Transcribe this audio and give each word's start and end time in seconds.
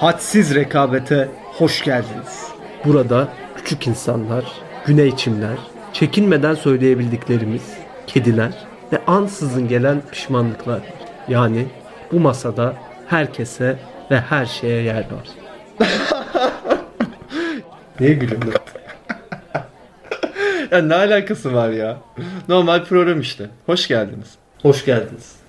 hadsiz 0.00 0.54
rekabete 0.54 1.28
hoş 1.44 1.84
geldiniz. 1.84 2.48
Burada 2.84 3.28
küçük 3.56 3.86
insanlar, 3.86 4.44
güney 4.86 5.16
çimler, 5.16 5.56
çekinmeden 5.92 6.54
söyleyebildiklerimiz, 6.54 7.62
kediler 8.06 8.52
ve 8.92 9.04
ansızın 9.06 9.68
gelen 9.68 10.02
pişmanlıklar. 10.10 10.80
Yani 11.28 11.66
bu 12.12 12.20
masada 12.20 12.74
herkese 13.06 13.78
ve 14.10 14.20
her 14.20 14.46
şeye 14.46 14.82
yer 14.82 15.04
var. 15.10 15.28
Niye 18.00 18.14
gülüyorsun? 18.14 18.52
Ya 20.70 20.82
ne 20.82 20.94
alakası 20.94 21.54
var 21.54 21.70
ya? 21.70 21.96
Normal 22.48 22.84
program 22.84 23.20
işte. 23.20 23.50
Hoş 23.66 23.88
geldiniz. 23.88 24.34
Hoş 24.62 24.84
geldiniz. 24.84 25.47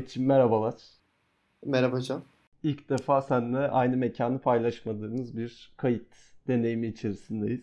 Hamitciğim 0.00 0.28
merhabalar. 0.28 0.74
Merhaba 1.64 1.96
hocam. 1.96 2.22
İlk 2.62 2.88
defa 2.90 3.22
seninle 3.22 3.58
aynı 3.58 3.96
mekanı 3.96 4.38
paylaşmadığımız 4.40 5.36
bir 5.36 5.72
kayıt 5.76 6.06
deneyimi 6.48 6.86
içerisindeyiz. 6.86 7.60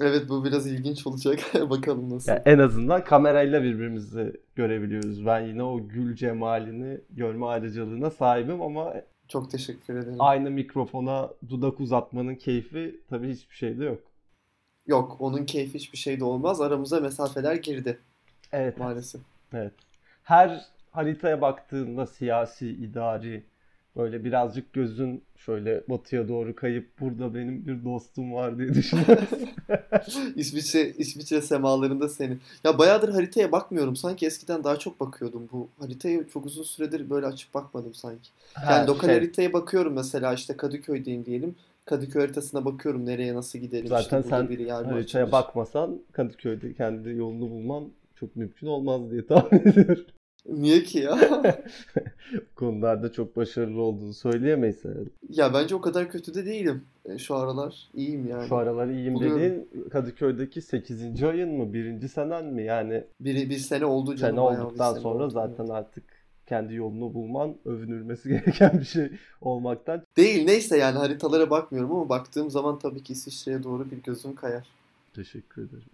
Evet 0.00 0.28
bu 0.28 0.44
biraz 0.44 0.66
ilginç 0.66 1.06
olacak. 1.06 1.38
Bakalım 1.70 2.10
nasıl. 2.14 2.32
Yani 2.32 2.42
en 2.44 2.58
azından 2.58 3.04
kamerayla 3.04 3.62
birbirimizi 3.62 4.40
görebiliyoruz. 4.54 5.26
Ben 5.26 5.40
yine 5.40 5.62
o 5.62 5.88
gül 5.88 6.16
cemalini 6.16 7.00
görme 7.10 7.46
ayrıcalığına 7.46 8.10
sahibim 8.10 8.62
ama 8.62 8.94
Çok 9.28 9.50
teşekkür 9.50 9.94
ederim. 9.96 10.16
aynı 10.18 10.50
mikrofona 10.50 11.30
dudak 11.48 11.80
uzatmanın 11.80 12.34
keyfi 12.34 13.00
tabii 13.10 13.28
hiçbir 13.32 13.54
şeyde 13.54 13.84
yok. 13.84 14.00
Yok 14.86 15.16
onun 15.20 15.44
keyfi 15.44 15.74
hiçbir 15.74 15.98
şeyde 15.98 16.24
olmaz. 16.24 16.60
Aramıza 16.60 17.00
mesafeler 17.00 17.54
girdi 17.54 17.98
Evet. 18.52 18.78
maalesef. 18.78 19.20
Evet. 19.52 19.72
Her 20.22 20.75
haritaya 20.96 21.40
baktığında 21.40 22.06
siyasi, 22.06 22.68
idari 22.68 23.44
böyle 23.96 24.24
birazcık 24.24 24.72
gözün 24.72 25.22
şöyle 25.36 25.82
batıya 25.88 26.28
doğru 26.28 26.54
kayıp 26.54 27.00
burada 27.00 27.34
benim 27.34 27.66
bir 27.66 27.84
dostum 27.84 28.32
var 28.32 28.58
diye 28.58 28.74
düşünüyorsun. 28.74 29.38
İsviçre, 30.36 30.90
İsviçre 30.90 31.40
semalarında 31.40 32.08
seni. 32.08 32.36
Ya 32.64 32.78
bayağıdır 32.78 33.08
haritaya 33.08 33.52
bakmıyorum. 33.52 33.96
Sanki 33.96 34.26
eskiden 34.26 34.64
daha 34.64 34.76
çok 34.76 35.00
bakıyordum. 35.00 35.48
Bu 35.52 35.68
haritaya 35.80 36.28
çok 36.28 36.46
uzun 36.46 36.62
süredir 36.62 37.10
böyle 37.10 37.26
açıp 37.26 37.54
bakmadım 37.54 37.94
sanki. 37.94 38.28
Yani 38.56 38.66
Ha, 38.66 38.86
lokal 38.86 39.08
şey, 39.08 39.16
haritaya 39.16 39.52
bakıyorum 39.52 39.92
mesela 39.94 40.34
işte 40.34 40.56
Kadıköy'deyim 40.56 41.24
diyelim. 41.24 41.54
Kadıköy 41.84 42.22
haritasına 42.22 42.64
bakıyorum 42.64 43.06
nereye 43.06 43.34
nasıl 43.34 43.58
gidelim. 43.58 43.86
Zaten 43.86 44.20
işte 44.20 44.30
sen 44.30 44.48
bir 44.48 44.58
yer 44.58 44.84
haritaya 44.84 44.98
açılır? 44.98 45.32
bakmasan 45.32 45.98
Kadıköy'de 46.12 46.74
kendi 46.74 47.08
yolunu 47.08 47.50
bulman 47.50 47.84
çok 48.14 48.36
mümkün 48.36 48.66
olmaz 48.66 49.10
diye 49.10 49.26
tahmin 49.26 49.60
ediyorum. 49.64 50.04
Niye 50.48 50.82
ki 50.82 50.98
ya? 50.98 51.18
Bu 52.34 52.54
konularda 52.54 53.12
çok 53.12 53.36
başarılı 53.36 53.82
olduğunu 53.82 54.14
söyleyemeyiz 54.14 54.84
herhalde. 54.84 55.08
Ya 55.28 55.54
bence 55.54 55.74
o 55.74 55.80
kadar 55.80 56.10
kötü 56.10 56.34
de 56.34 56.46
değilim. 56.46 56.84
E, 57.04 57.18
Şu 57.18 57.34
aralar 57.34 57.88
iyiyim 57.94 58.26
yani. 58.28 58.48
Şu 58.48 58.56
aralar 58.56 58.88
iyiyim 58.88 59.14
Buluyorum. 59.14 59.38
dediğin 59.40 59.68
Kadıköy'deki 59.90 60.62
8. 60.62 61.22
ayın 61.22 61.52
mı? 61.56 61.72
Birinci 61.72 62.08
senen 62.08 62.44
mi? 62.44 62.64
Yani 62.64 63.04
Bir, 63.20 63.50
bir 63.50 63.58
sene 63.58 63.86
oldu 63.86 64.16
canım. 64.16 64.36
sene 64.36 64.40
olduktan 64.40 64.92
sene 64.92 65.02
sonra 65.02 65.24
oldu. 65.24 65.30
zaten 65.32 65.66
artık 65.68 66.04
kendi 66.46 66.74
yolunu 66.74 67.14
bulman 67.14 67.54
övünülmesi 67.64 68.28
gereken 68.28 68.78
bir 68.80 68.84
şey 68.84 69.10
olmaktan. 69.40 70.02
Değil 70.16 70.44
neyse 70.44 70.76
yani 70.78 70.98
haritalara 70.98 71.50
bakmıyorum 71.50 71.92
ama 71.92 72.08
baktığım 72.08 72.50
zaman 72.50 72.78
tabii 72.78 73.02
ki 73.02 73.12
İsviçre'ye 73.12 73.62
doğru 73.62 73.90
bir 73.90 74.02
gözüm 74.02 74.34
kayar. 74.34 74.66
Teşekkür 75.14 75.62
ederim. 75.62 75.84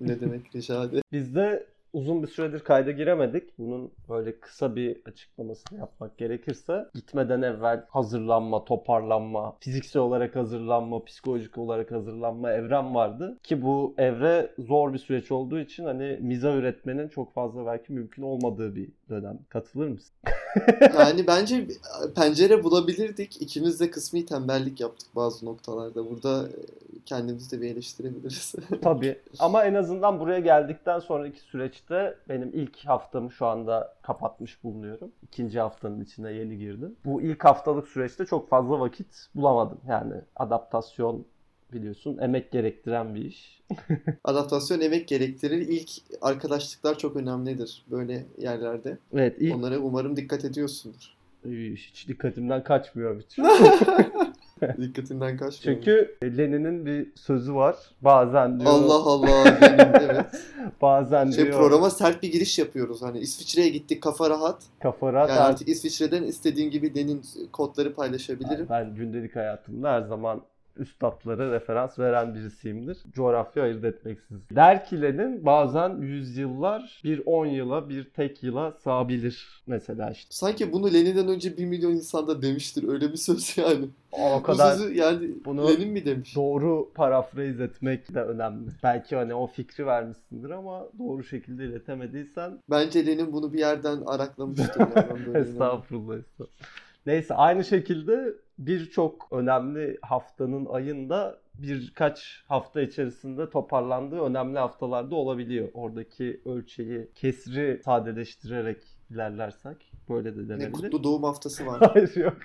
Ne 0.00 0.20
demek 0.20 0.56
rica 0.56 0.84
ederim. 0.84 1.02
Biz 1.12 1.34
de 1.34 1.66
uzun 1.92 2.22
bir 2.22 2.28
süredir 2.28 2.60
kayda 2.60 2.90
giremedik. 2.90 3.58
Bunun 3.58 3.92
böyle 4.08 4.40
kısa 4.40 4.76
bir 4.76 5.02
açıklamasını 5.06 5.78
yapmak 5.78 6.18
gerekirse 6.18 6.88
gitmeden 6.94 7.42
evvel 7.42 7.84
hazırlanma, 7.88 8.64
toparlanma, 8.64 9.56
fiziksel 9.60 10.02
olarak 10.02 10.36
hazırlanma, 10.36 11.04
psikolojik 11.04 11.58
olarak 11.58 11.90
hazırlanma 11.90 12.52
evrem 12.52 12.94
vardı. 12.94 13.38
Ki 13.42 13.62
bu 13.62 13.94
evre 13.98 14.50
zor 14.58 14.92
bir 14.92 14.98
süreç 14.98 15.32
olduğu 15.32 15.60
için 15.60 15.84
hani 15.84 16.18
miza 16.20 16.54
üretmenin 16.54 17.08
çok 17.08 17.34
fazla 17.34 17.66
belki 17.66 17.92
mümkün 17.92 18.22
olmadığı 18.22 18.76
bir 18.76 18.88
dönem. 19.12 19.38
Katılır 19.48 19.88
mısın? 19.88 20.12
Yani 20.98 21.26
bence 21.26 21.66
pencere 22.14 22.64
bulabilirdik. 22.64 23.42
İkimiz 23.42 23.80
de 23.80 23.90
kısmi 23.90 24.26
tembellik 24.26 24.80
yaptık 24.80 25.08
bazı 25.16 25.46
noktalarda. 25.46 26.10
Burada 26.10 26.48
e, 26.48 26.52
kendimizi 27.06 27.56
de 27.56 27.62
bir 27.62 27.70
eleştirebiliriz. 27.70 28.54
Tabii 28.82 29.18
ama 29.38 29.64
en 29.64 29.74
azından 29.74 30.20
buraya 30.20 30.40
geldikten 30.40 30.98
sonraki 30.98 31.40
süreçte 31.40 32.14
benim 32.28 32.50
ilk 32.54 32.84
haftamı 32.84 33.32
şu 33.32 33.46
anda 33.46 33.94
kapatmış 34.02 34.64
bulunuyorum. 34.64 35.12
İkinci 35.22 35.60
haftanın 35.60 36.00
içine 36.00 36.32
yeni 36.32 36.58
girdim. 36.58 36.96
Bu 37.04 37.22
ilk 37.22 37.44
haftalık 37.44 37.88
süreçte 37.88 38.26
çok 38.26 38.48
fazla 38.48 38.80
vakit 38.80 39.28
bulamadım. 39.34 39.78
Yani 39.88 40.14
adaptasyon 40.36 41.24
biliyorsun 41.72 42.18
emek 42.18 42.52
gerektiren 42.52 43.14
bir 43.14 43.24
iş. 43.24 43.62
Adaptasyon 44.24 44.80
emek 44.80 45.08
gerektirir. 45.08 45.58
İlk 45.58 45.90
arkadaşlıklar 46.20 46.98
çok 46.98 47.16
önemlidir 47.16 47.84
böyle 47.90 48.26
yerlerde. 48.38 48.98
Evet 49.14 49.36
ilk 49.38 49.56
Onlara 49.56 49.78
umarım 49.78 50.16
dikkat 50.16 50.44
ediyorsundur. 50.44 51.16
hiç 51.44 52.08
dikkatimden 52.08 52.64
kaçmıyor 52.64 53.18
bütün. 53.18 53.44
Dikkatinden 54.80 55.36
kaçmıyor. 55.36 55.78
Çünkü 55.78 56.16
Lenin'in 56.22 56.86
bir 56.86 57.06
sözü 57.14 57.54
var. 57.54 57.76
Bazen 58.00 58.60
diyor, 58.60 58.70
Allah 58.70 58.94
Allah. 58.94 59.58
benim, 59.62 60.10
evet. 60.10 60.26
bazen 60.82 61.30
Şey, 61.30 61.44
diyor 61.44 61.58
programa 61.58 61.90
sert 61.90 62.22
bir 62.22 62.32
giriş 62.32 62.58
yapıyoruz. 62.58 63.02
Hani 63.02 63.18
İsviçre'ye 63.18 63.68
gittik 63.68 64.02
kafa 64.02 64.30
rahat. 64.30 64.62
kafa 64.82 65.12
rahat 65.12 65.28
Yani 65.28 65.40
artık 65.40 65.68
İsviçre'den 65.68 66.22
istediğim 66.22 66.70
gibi 66.70 66.94
denin 66.94 67.22
kodları 67.52 67.94
paylaşabilirim. 67.94 68.66
Ben 68.70 68.94
gündelik 68.94 69.36
hayatımda 69.36 69.92
her 69.92 70.02
zaman 70.02 70.42
üstadlara 70.76 71.52
referans 71.52 71.98
veren 71.98 72.34
birisiyimdir. 72.34 72.98
Coğrafya 73.12 73.62
ayırt 73.62 73.84
etmeksizin. 73.84 74.42
Derkilerin 74.50 75.46
bazen 75.46 75.96
yüzyıllar 76.00 77.00
bir 77.04 77.22
10 77.26 77.46
yıla 77.46 77.88
bir 77.88 78.04
tek 78.04 78.42
yıla 78.42 78.72
sığabilir 78.72 79.62
mesela 79.66 80.10
işte. 80.10 80.28
Sanki 80.30 80.72
bunu 80.72 80.92
Lenin'den 80.92 81.28
önce 81.28 81.56
1 81.56 81.64
milyon 81.64 81.90
insan 81.92 82.28
da 82.28 82.42
demiştir. 82.42 82.88
Öyle 82.88 83.12
bir 83.12 83.16
söz 83.16 83.58
yani. 83.58 83.88
O 84.12 84.38
Bu 84.38 84.42
kadar 84.42 84.72
sözü 84.76 84.94
yani 84.94 85.28
bunu- 85.44 85.68
Lenin 85.68 85.88
mi 85.92 86.04
demiş? 86.04 86.36
doğru 86.36 86.90
parafraz 86.94 87.60
etmek 87.60 88.14
de 88.14 88.20
önemli. 88.22 88.70
Belki 88.82 89.16
hani 89.16 89.34
o 89.34 89.46
fikri 89.46 89.86
vermişsindir 89.86 90.50
ama 90.50 90.86
doğru 90.98 91.24
şekilde 91.24 91.64
iletemediysen 91.64 92.58
Bence 92.70 93.06
Lenin 93.06 93.32
bunu 93.32 93.52
bir 93.52 93.58
yerden 93.58 93.98
araklamıştır. 94.06 94.68
Estağfurullah, 95.36 95.38
estağfurullah. 95.40 96.16
Neyse 97.06 97.34
aynı 97.34 97.64
şekilde 97.64 98.34
birçok 98.66 99.28
önemli 99.32 99.98
haftanın 100.02 100.66
ayında 100.66 101.40
birkaç 101.54 102.44
hafta 102.48 102.82
içerisinde 102.82 103.50
toparlandığı 103.50 104.20
önemli 104.20 104.58
haftalarda 104.58 105.14
olabiliyor. 105.14 105.68
Oradaki 105.74 106.40
ölçeği 106.44 107.10
kesri 107.14 107.80
sadeleştirerek 107.84 108.82
ilerlersek 109.10 109.91
böyle 110.08 110.36
de 110.36 110.42
Ne 110.44 110.48
denebilir. 110.48 110.72
kutlu 110.72 111.04
doğum 111.04 111.22
haftası 111.22 111.66
var. 111.66 111.80
Hayır 111.94 112.16
yok. 112.16 112.36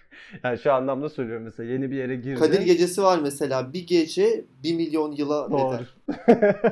Yani 0.44 0.58
şu 0.60 0.74
anlamda 0.74 1.10
söylüyorum 1.10 1.44
mesela 1.44 1.72
yeni 1.72 1.92
bir 1.92 1.96
yere 1.96 2.16
girdin. 2.16 2.36
Kadir 2.40 2.62
gecesi 2.62 3.04
var 3.04 3.20
mesela. 3.24 3.74
Bir 3.74 3.88
gece 3.88 4.46
1 4.64 4.76
milyon 4.76 5.12
yıla 5.12 5.52
Doğru. 5.52 5.74
eder. 5.76 5.94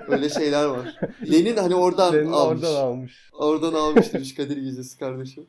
Öyle 0.07 0.29
şeyler 0.29 0.65
var. 0.65 0.95
Lenin 1.31 1.57
hani 1.57 1.75
oradan 1.75 2.11
Senin 2.11 2.31
almış. 2.31 2.63
oradan 2.63 2.75
almış. 2.85 3.29
Oradan 3.39 3.73
almış 3.73 4.13
demiş 4.13 4.35
Kadir 4.35 4.57
gecesi 4.57 4.99
kardeşim. 4.99 5.45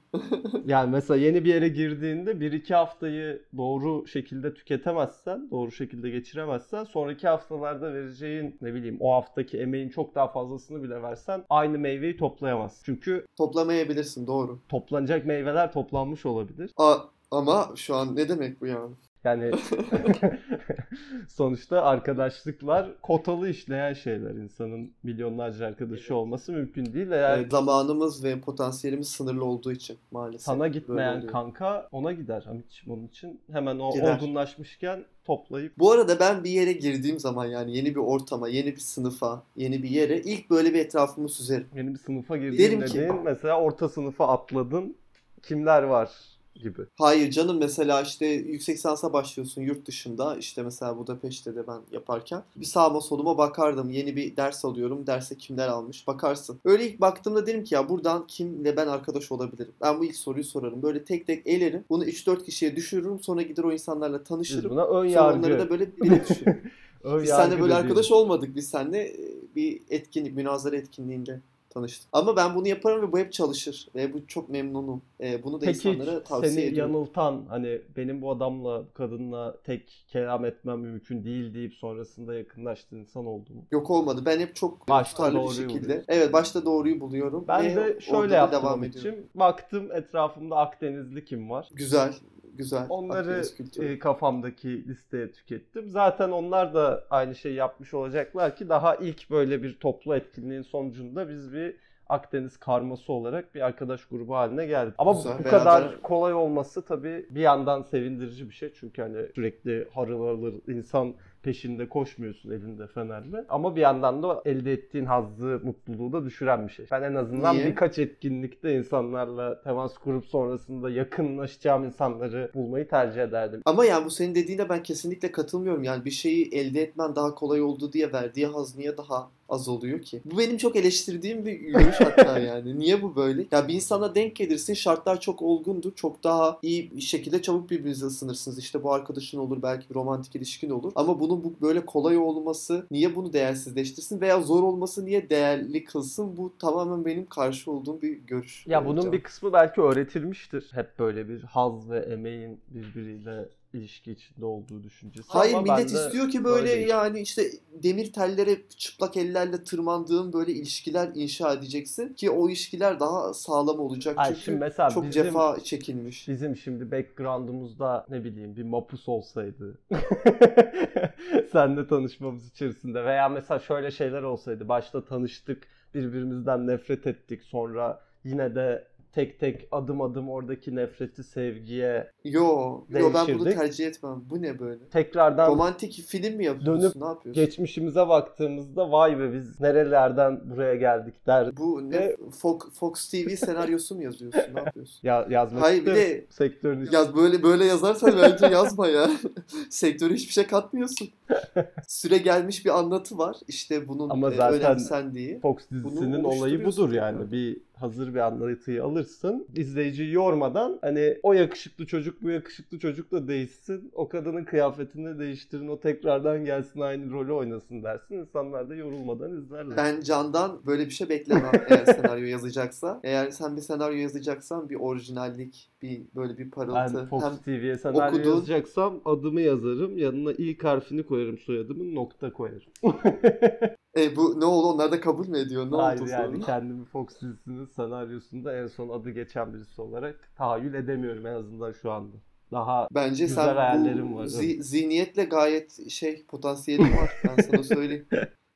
Yani 0.66 0.90
mesela 0.90 1.20
yeni 1.20 1.44
bir 1.44 1.54
yere 1.54 1.68
girdiğinde 1.68 2.40
bir 2.40 2.52
iki 2.52 2.74
haftayı 2.74 3.42
doğru 3.56 4.06
şekilde 4.06 4.54
tüketemezsen, 4.54 5.50
doğru 5.50 5.72
şekilde 5.72 6.10
geçiremezsen 6.10 6.84
sonraki 6.84 7.28
haftalarda 7.28 7.94
vereceğin 7.94 8.56
ne 8.60 8.74
bileyim 8.74 8.96
o 9.00 9.12
haftaki 9.14 9.58
emeğin 9.58 9.88
çok 9.88 10.14
daha 10.14 10.28
fazlasını 10.32 10.82
bile 10.82 11.02
versen 11.02 11.44
aynı 11.50 11.78
meyveyi 11.78 12.16
toplayamazsın. 12.16 12.82
Çünkü 12.84 13.26
Toplamayabilirsin 13.36 14.26
doğru. 14.26 14.60
toplanacak 14.68 15.25
meyveler 15.26 15.72
toplanmış 15.72 16.26
olabilir. 16.26 16.70
A 16.76 16.96
ama 17.30 17.68
şu 17.76 17.94
an 17.96 18.16
ne 18.16 18.28
demek 18.28 18.60
bu 18.60 18.66
yani? 18.66 18.94
Yani 19.24 19.50
sonuçta 21.28 21.82
arkadaşlıklar 21.82 22.88
kotalı 23.02 23.48
işleyen 23.48 23.92
şeyler. 23.92 24.30
İnsanın 24.30 24.92
milyonlarca 25.02 25.66
arkadaşı 25.66 26.14
olması 26.16 26.52
mümkün 26.52 26.92
değil. 26.92 27.10
Eğer 27.10 27.38
Evet, 27.38 27.50
zamanımız 27.50 28.24
ve 28.24 28.40
potansiyelimiz 28.40 29.08
sınırlı 29.08 29.44
olduğu 29.44 29.72
için 29.72 29.98
maalesef. 30.10 30.40
sana 30.44 30.68
gitmeyen 30.68 31.26
kanka 31.26 31.88
ona 31.92 32.12
gider 32.12 32.42
Hamit'ciğim 32.42 32.98
onun 32.98 33.06
için. 33.06 33.40
Hemen 33.52 33.78
o 33.78 33.92
Gider. 33.92 34.14
olgunlaşmışken 34.16 35.04
toplayıp 35.24 35.78
Bu 35.78 35.92
arada 35.92 36.20
ben 36.20 36.44
bir 36.44 36.50
yere 36.50 36.72
girdiğim 36.72 37.18
zaman 37.18 37.46
yani 37.46 37.76
yeni 37.76 37.90
bir 37.90 38.00
ortama, 38.00 38.48
yeni 38.48 38.66
bir 38.72 38.80
sınıfa, 38.80 39.42
yeni 39.56 39.82
bir 39.82 39.90
yere 39.90 40.20
ilk 40.20 40.50
böyle 40.50 40.74
bir 40.74 40.78
etrafımı 40.78 41.28
süzerim. 41.28 41.66
yeni 41.76 41.94
bir 41.94 41.98
sınıfa 41.98 42.34
Derim 42.34 42.50
girdin 42.52 42.80
ki- 42.86 42.94
dediğin 42.94 43.22
mesela 43.24 43.60
orta 43.60 43.88
sınıfa 43.88 44.28
atladın. 44.28 44.96
Kimler 45.42 45.82
var 45.82 46.10
gibi. 46.54 46.82
Hayır 46.98 47.30
canım 47.30 47.58
mesela 47.60 48.02
işte 48.02 48.26
yüksek 48.26 48.76
lisansa 48.76 49.12
başlıyorsun 49.12 49.62
yurt 49.62 49.86
dışında 49.86 50.36
işte 50.36 50.62
mesela 50.62 50.98
Budapeşte 50.98 51.56
de 51.56 51.66
ben 51.66 51.80
yaparken 51.92 52.42
bir 52.56 52.64
sağıma 52.64 53.00
soluma 53.00 53.38
bakardım 53.38 53.90
yeni 53.90 54.16
bir 54.16 54.36
ders 54.36 54.64
alıyorum 54.64 55.06
derse 55.06 55.36
kimler 55.36 55.68
almış 55.68 56.06
bakarsın. 56.06 56.60
Öyle 56.64 56.86
ilk 56.90 57.00
baktığımda 57.00 57.46
dedim 57.46 57.64
ki 57.64 57.74
ya 57.74 57.88
buradan 57.88 58.26
kimle 58.26 58.76
ben 58.76 58.86
arkadaş 58.86 59.32
olabilirim? 59.32 59.72
Ben 59.82 59.98
bu 60.00 60.04
ilk 60.04 60.16
soruyu 60.16 60.44
sorarım 60.44 60.82
böyle 60.82 61.04
tek 61.04 61.26
tek 61.26 61.46
elerim 61.46 61.84
bunu 61.90 62.04
3-4 62.04 62.44
kişiye 62.44 62.76
düşürürüm 62.76 63.20
sonra 63.20 63.42
gider 63.42 63.64
o 63.64 63.72
insanlarla 63.72 64.18
Biz 64.20 64.28
tanışırım. 64.28 64.70
buna 64.70 64.84
ön 64.84 65.08
Sonra 65.08 65.34
onları 65.34 65.52
yargı. 65.52 65.64
da 65.66 65.70
böyle 65.70 65.96
bire 65.96 66.24
düşürürüm. 66.28 66.62
Biz 67.22 67.30
seninle 67.30 67.60
böyle 67.60 67.74
arkadaş 67.74 68.12
olmadık. 68.12 68.56
Biz 68.56 68.68
seninle 68.68 68.98
e, 69.08 69.34
bir 69.56 69.82
etkinlik, 69.90 70.36
münazara 70.36 70.76
etkinliğinde 70.76 71.40
tanıştık. 71.76 72.08
Ama 72.12 72.36
ben 72.36 72.54
bunu 72.54 72.68
yaparım 72.68 73.02
ve 73.02 73.12
bu 73.12 73.18
hep 73.18 73.32
çalışır. 73.32 73.88
Ve 73.94 74.12
bu 74.12 74.26
çok 74.26 74.48
memnunum. 74.48 75.02
E, 75.20 75.42
bunu 75.42 75.60
da 75.60 75.64
Peki 75.66 75.90
insanlara 75.90 76.22
tavsiye 76.24 76.52
seni 76.52 76.64
ediyorum. 76.64 76.92
yanıltan 76.94 77.44
hani 77.48 77.80
benim 77.96 78.22
bu 78.22 78.30
adamla 78.30 78.84
kadınla 78.94 79.56
tek 79.64 80.04
kelam 80.08 80.44
etmem 80.44 80.78
mümkün 80.80 81.24
değil 81.24 81.54
deyip 81.54 81.74
sonrasında 81.74 82.34
yakınlaştığın 82.34 82.96
insan 82.98 83.26
oldu 83.26 83.54
mu? 83.54 83.64
Yok 83.72 83.90
olmadı. 83.90 84.22
Ben 84.26 84.40
hep 84.40 84.56
çok 84.56 84.88
Başta 84.88 85.16
tutarlı 85.16 85.48
bir 85.50 85.54
şekilde. 85.54 85.84
buluyorsun. 85.84 86.04
Evet 86.08 86.32
başta 86.32 86.64
doğruyu 86.64 87.00
buluyorum. 87.00 87.44
Ben 87.48 87.64
ve 87.64 87.76
de 87.76 88.00
şöyle 88.00 88.30
da 88.32 88.36
yaptım 88.36 88.62
devam 88.62 88.84
ediyorum. 88.84 89.10
için. 89.20 89.30
Baktım 89.34 89.92
etrafımda 89.92 90.56
Akdenizli 90.56 91.24
kim 91.24 91.50
var? 91.50 91.68
Güzel. 91.74 92.14
Güzel. 92.56 92.86
Onları 92.88 93.42
e, 93.80 93.98
kafamdaki 93.98 94.88
listeye 94.88 95.32
tükettim. 95.32 95.88
Zaten 95.90 96.30
onlar 96.30 96.74
da 96.74 97.04
aynı 97.10 97.34
şeyi 97.34 97.54
yapmış 97.54 97.94
olacaklar 97.94 98.56
ki 98.56 98.68
daha 98.68 98.96
ilk 98.96 99.30
böyle 99.30 99.62
bir 99.62 99.78
toplu 99.78 100.16
etkinliğin 100.16 100.62
sonucunda 100.62 101.28
biz 101.28 101.52
bir 101.52 101.76
Akdeniz 102.08 102.56
karması 102.56 103.12
olarak 103.12 103.54
bir 103.54 103.60
arkadaş 103.60 104.04
grubu 104.04 104.36
haline 104.36 104.66
geldik. 104.66 104.94
Ama 104.98 105.12
Güzel, 105.12 105.32
bu 105.38 105.42
beraber- 105.44 105.50
kadar 105.50 106.02
kolay 106.02 106.34
olması 106.34 106.82
tabii 106.82 107.26
bir 107.30 107.40
yandan 107.40 107.82
sevindirici 107.82 108.48
bir 108.48 108.54
şey. 108.54 108.72
Çünkü 108.80 109.02
hani 109.02 109.16
sürekli 109.34 109.88
harıl 109.94 110.26
harıl 110.26 110.52
insan 110.68 111.14
peşinde 111.46 111.88
koşmuyorsun 111.88 112.50
elinde 112.50 112.86
fenerle. 112.86 113.44
Ama 113.48 113.76
bir 113.76 113.80
yandan 113.80 114.22
da 114.22 114.42
elde 114.44 114.72
ettiğin 114.72 115.04
hazzı, 115.04 115.60
mutluluğu 115.64 116.12
da 116.12 116.24
düşüren 116.24 116.68
bir 116.68 116.72
şey. 116.72 116.86
Ben 116.90 117.02
en 117.02 117.14
azından 117.14 117.56
Niye? 117.56 117.66
birkaç 117.66 117.98
etkinlikte 117.98 118.76
insanlarla 118.78 119.62
temas 119.62 119.98
kurup 119.98 120.26
sonrasında 120.26 120.90
yakınlaşacağım 120.90 121.84
insanları 121.84 122.50
bulmayı 122.54 122.88
tercih 122.88 123.22
ederdim. 123.22 123.62
Ama 123.64 123.84
yani 123.84 124.04
bu 124.04 124.10
senin 124.10 124.34
dediğine 124.34 124.68
ben 124.68 124.82
kesinlikle 124.82 125.32
katılmıyorum. 125.32 125.82
Yani 125.82 126.04
bir 126.04 126.10
şeyi 126.10 126.48
elde 126.52 126.82
etmen 126.82 127.16
daha 127.16 127.34
kolay 127.34 127.62
oldu 127.62 127.92
diye 127.92 128.12
verdiği 128.12 128.46
haz 128.46 128.76
niye 128.76 128.96
daha 128.96 129.30
az 129.48 129.68
oluyor 129.68 130.02
ki? 130.02 130.20
Bu 130.24 130.38
benim 130.38 130.56
çok 130.56 130.76
eleştirdiğim 130.76 131.46
bir 131.46 131.52
görüş 131.52 132.00
hatta 132.00 132.38
yani. 132.46 132.78
Niye 132.78 133.02
bu 133.02 133.16
böyle? 133.16 133.46
Ya 133.50 133.68
bir 133.68 133.74
insana 133.74 134.14
denk 134.14 134.36
gelirsin 134.36 134.74
şartlar 134.74 135.20
çok 135.20 135.42
olgundur. 135.42 135.92
Çok 135.94 136.24
daha 136.24 136.58
iyi 136.62 136.96
bir 136.96 137.00
şekilde 137.00 137.42
çabuk 137.42 137.70
birbirinize 137.70 138.06
ısınırsınız. 138.06 138.58
İşte 138.58 138.82
bu 138.82 138.92
arkadaşın 138.92 139.38
olur 139.38 139.62
belki 139.62 139.90
bir 139.90 139.94
romantik 139.94 140.36
ilişkin 140.36 140.70
olur. 140.70 140.92
Ama 140.94 141.20
bunun 141.20 141.44
bu 141.44 141.54
böyle 141.62 141.86
kolay 141.86 142.18
olması 142.18 142.86
niye 142.90 143.16
bunu 143.16 143.32
değersizleştirsin 143.32 144.20
veya 144.20 144.40
zor 144.40 144.62
olması 144.62 145.06
niye 145.06 145.30
değerli 145.30 145.84
kılsın? 145.84 146.36
Bu 146.36 146.52
tamamen 146.58 147.04
benim 147.04 147.26
karşı 147.26 147.70
olduğum 147.70 148.02
bir 148.02 148.12
görüş. 148.12 148.66
Ya 148.66 148.86
bunun 148.86 149.02
Can. 149.02 149.12
bir 149.12 149.22
kısmı 149.22 149.52
belki 149.52 149.80
öğretilmiştir. 149.80 150.70
Hep 150.72 150.98
böyle 150.98 151.28
bir 151.28 151.42
haz 151.42 151.90
ve 151.90 151.98
emeğin 151.98 152.60
birbiriyle 152.68 153.48
ilişki 153.76 154.12
içinde 154.12 154.44
olduğu 154.44 154.82
düşüncesi. 154.82 155.28
Hayır 155.28 155.54
Ama 155.54 155.62
millet 155.74 155.94
de 155.94 155.98
istiyor 156.04 156.30
ki 156.30 156.44
böyle 156.44 156.70
öyleyim. 156.70 156.88
yani 156.88 157.20
işte 157.20 157.42
demir 157.82 158.12
tellere 158.12 158.68
çıplak 158.68 159.16
ellerle 159.16 159.64
tırmandığın 159.64 160.32
böyle 160.32 160.52
ilişkiler 160.52 161.10
inşa 161.14 161.52
edeceksin 161.52 162.14
ki 162.14 162.30
o 162.30 162.48
ilişkiler 162.48 163.00
daha 163.00 163.34
sağlam 163.34 163.80
olacak. 163.80 164.14
Ay 164.18 164.28
Çünkü 164.28 164.40
şimdi 164.40 164.58
mesela 164.58 164.90
çok 164.90 165.04
bizim, 165.04 165.22
cefa 165.22 165.60
çekilmiş. 165.60 166.28
bizim 166.28 166.56
şimdi 166.56 166.90
background'umuzda 166.90 168.06
ne 168.08 168.24
bileyim 168.24 168.56
bir 168.56 168.62
mapus 168.62 169.08
olsaydı 169.08 169.78
senle 171.52 171.86
tanışmamız 171.86 172.48
içerisinde 172.48 173.04
veya 173.04 173.28
mesela 173.28 173.60
şöyle 173.60 173.90
şeyler 173.90 174.22
olsaydı 174.22 174.68
başta 174.68 175.04
tanıştık 175.04 175.68
birbirimizden 175.94 176.66
nefret 176.66 177.06
ettik 177.06 177.42
sonra 177.42 178.00
yine 178.24 178.54
de 178.54 178.88
tek 179.16 179.40
tek 179.40 179.68
adım 179.72 180.00
adım 180.00 180.28
oradaki 180.30 180.76
nefreti 180.76 181.24
sevgiye 181.24 182.10
Yo, 182.24 182.44
yo 182.90 183.10
ben 183.14 183.38
bunu 183.38 183.44
tercih 183.44 183.86
etmem. 183.86 184.22
Bu 184.30 184.42
ne 184.42 184.58
böyle? 184.58 184.88
tekrardan 184.88 185.48
Romantik 185.50 185.92
film 185.92 186.36
mi 186.36 186.44
yapıyorsun? 186.44 186.82
Dönüp 186.82 186.96
ne 186.96 187.04
yapıyorsun? 187.06 187.44
geçmişimize 187.44 188.08
baktığımızda 188.08 188.92
vay 188.92 189.18
be 189.18 189.32
biz 189.32 189.60
nerelerden 189.60 190.40
buraya 190.50 190.74
geldik 190.74 191.26
der. 191.26 191.56
Bu 191.56 191.90
ne? 191.90 191.98
Ve- 192.00 192.16
Fox, 192.38 192.58
Fox 192.72 193.08
TV 193.10 193.28
senaryosu 193.36 193.94
mu 193.94 194.02
yazıyorsun? 194.02 194.54
Ne 194.54 194.58
yapıyorsun? 194.60 195.00
Ya 195.02 195.26
yazmak 195.30 195.62
Hayır 195.62 195.86
bir 195.86 195.92
isterim. 195.92 196.18
de 196.20 196.26
sektörün 196.30 196.80
içinde. 196.82 196.96
Yaz 196.96 197.16
böyle 197.16 197.42
böyle 197.42 197.64
yazarsan 197.64 198.12
bence 198.22 198.46
yazma 198.46 198.88
ya. 198.88 199.10
Sektöre 199.70 200.14
hiçbir 200.14 200.32
şey 200.32 200.46
katmıyorsun. 200.46 201.08
Süre 201.88 202.18
gelmiş 202.18 202.64
bir 202.64 202.78
anlatı 202.78 203.18
var. 203.18 203.36
İşte 203.48 203.88
bunun 203.88 204.10
Ama 204.10 204.32
e, 204.32 204.36
zaten- 204.36 204.60
önemsendiği. 204.60 205.40
Fox 205.40 205.56
dizisinin 205.70 206.24
olayı 206.24 206.64
budur 206.64 206.92
yani. 206.92 207.32
Bir 207.32 207.65
hazır 207.80 208.14
bir 208.14 208.18
anlatıyı 208.20 208.84
alırsın. 208.84 209.46
izleyiciyi 209.56 210.12
yormadan 210.12 210.78
hani 210.82 211.18
o 211.22 211.32
yakışıklı 211.32 211.86
çocuk 211.86 212.22
bu 212.22 212.30
yakışıklı 212.30 212.78
çocukla 212.78 213.28
değişsin. 213.28 213.90
O 213.94 214.08
kadının 214.08 214.44
kıyafetini 214.44 215.18
değiştirin. 215.18 215.68
O 215.68 215.80
tekrardan 215.80 216.44
gelsin 216.44 216.80
aynı 216.80 217.10
rolü 217.10 217.32
oynasın 217.32 217.82
dersin. 217.82 218.14
İnsanlar 218.14 218.68
da 218.70 218.74
yorulmadan 218.74 219.36
izlerler. 219.42 219.76
Ben 219.76 220.00
Can'dan 220.00 220.60
böyle 220.66 220.86
bir 220.86 220.90
şey 220.90 221.08
beklemem 221.08 221.52
eğer 221.68 221.84
senaryo 221.84 222.24
yazacaksa. 222.26 223.00
Eğer 223.04 223.30
sen 223.30 223.56
bir 223.56 223.62
senaryo 223.62 223.96
yazacaksan 223.98 224.68
bir 224.70 224.76
orijinallik, 224.76 225.70
bir 225.82 226.02
böyle 226.16 226.38
bir 226.38 226.44
Ben 226.44 226.50
parıltı. 226.50 227.06
Fox 227.06 227.22
Hem 227.24 227.36
TV'ye 227.36 227.78
senaryo 227.78 228.18
okuduğun- 228.18 228.34
yazacaksam 228.34 229.00
adımı 229.04 229.40
yazarım. 229.40 229.98
Yanına 229.98 230.32
ilk 230.32 230.64
harfini 230.64 231.02
koyarım 231.02 231.38
soyadımın 231.38 231.94
nokta 231.94 232.32
koyarım. 232.32 232.72
e, 233.96 234.16
bu 234.16 234.40
ne 234.40 234.44
oldu? 234.44 234.66
Onlar 234.66 234.92
da 234.92 235.00
kabul 235.00 235.28
mü 235.28 235.38
ediyor? 235.38 235.70
Ne 235.70 235.76
Hayır 235.76 236.00
oldu 236.00 236.08
yani 236.10 236.34
sonra? 236.34 236.46
kendimi 236.46 236.84
Fox 236.84 237.06
dizisinin 237.22 237.66
senaryosunda 237.66 238.56
en 238.58 238.66
son 238.66 238.88
adı 238.88 239.10
geçen 239.10 239.54
birisi 239.54 239.82
olarak 239.82 240.30
tahayyül 240.36 240.74
edemiyorum 240.74 241.26
en 241.26 241.34
azından 241.34 241.72
şu 241.72 241.92
anda. 241.92 242.16
Daha 242.52 242.88
Bence 242.94 243.24
Güzel 243.26 243.44
sen 243.46 243.56
hayallerim 243.56 244.12
bu 244.12 244.16
var, 244.16 244.24
zi- 244.26 244.62
zihniyetle 244.62 245.24
gayet 245.24 245.90
şey 245.90 246.24
potansiyelin 246.26 246.92
var. 246.96 247.10
Ben 247.28 247.42
sana 247.42 247.62
söyleyeyim. 247.74 248.06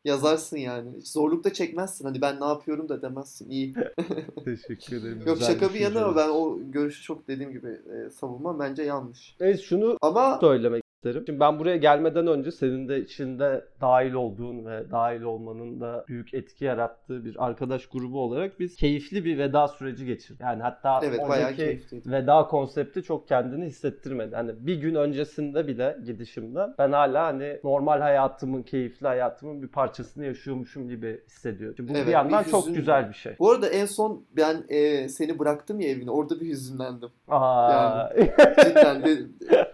Yazarsın 0.05 0.57
yani. 0.57 0.97
Hiç 0.99 1.09
zorluk 1.09 1.45
da 1.45 1.53
çekmezsin. 1.53 2.05
Hani 2.05 2.21
ben 2.21 2.41
ne 2.41 2.45
yapıyorum 2.45 2.89
da 2.89 3.03
demezsin. 3.03 3.51
İyi. 3.51 3.75
teşekkür 4.45 4.97
ederim. 4.97 5.23
Yok 5.27 5.39
Güzel 5.39 5.53
şaka 5.53 5.75
bir 5.75 5.81
yana 5.81 6.17
ben 6.17 6.29
o 6.29 6.59
görüşü 6.71 7.03
çok 7.03 7.29
dediğim 7.29 7.53
gibi 7.53 7.69
e, 7.69 8.11
savunmam 8.11 8.59
bence 8.59 8.83
yanlış. 8.83 9.37
Evet 9.41 9.61
şunu 9.61 9.97
Ama 10.03 10.39
söylemek 10.41 10.83
isterim. 11.01 11.23
Şimdi 11.27 11.41
ben 11.41 11.59
buraya 11.59 11.77
gelmeden 11.77 12.27
önce 12.27 12.53
senin 12.53 12.89
de 12.89 13.01
içinde 13.01 13.65
dahil 13.81 14.13
olduğun 14.13 14.67
ve 14.67 14.91
dahil 14.91 15.23
olmanın 15.23 15.81
da 15.81 16.05
büyük 16.09 16.35
etki 16.35 16.65
yarattığı 16.65 17.25
bir 17.25 17.45
arkadaş 17.45 17.87
grubu 17.87 18.21
olarak 18.21 18.61
biz 18.61 18.77
keyifli 18.77 19.25
bir 19.25 19.39
veda 19.39 19.69
süreci 19.69 20.07
geçirdik. 20.07 20.41
Yani 20.41 20.63
hatta 20.63 21.01
evet 21.05 21.21
oradaki 21.23 21.57
keyifliydi. 21.57 22.13
veda 22.13 22.47
konsepti 22.47 23.03
çok 23.03 23.29
kendini 23.29 23.65
hissettirmedi. 23.67 24.37
Hani 24.37 24.53
bir 24.67 24.75
gün 24.75 24.95
öncesinde 24.95 25.67
bile 25.67 25.97
gidişimden 26.07 26.75
ben 26.79 26.93
hala 26.93 27.27
hani 27.27 27.61
normal 27.65 28.01
hayatımın, 28.01 28.63
keyifli 28.63 29.07
hayatımın 29.07 29.63
bir 29.63 29.69
parçasını 29.69 30.25
yaşıyormuşum 30.25 30.89
gibi 30.89 31.21
hissediyorum. 31.27 31.77
Şimdi 31.77 31.93
bu 31.93 31.97
Evet, 31.97 32.07
bir 32.07 32.13
yandan 32.13 32.45
bir 32.45 32.51
çok 32.51 32.75
güzel 32.75 33.09
bir 33.09 33.15
şey. 33.15 33.37
Bu 33.39 33.51
arada 33.51 33.69
en 33.69 33.87
son 33.87 34.25
ben 34.37 34.65
e, 34.69 35.09
seni 35.09 35.39
bıraktım 35.39 35.81
ya 35.81 35.89
evine. 35.89 36.11
Orada 36.11 36.41
bir 36.41 36.47
hüzünlendim. 36.47 37.09
Aa, 37.29 38.09
Cidden 38.65 39.03
de- 39.05 39.27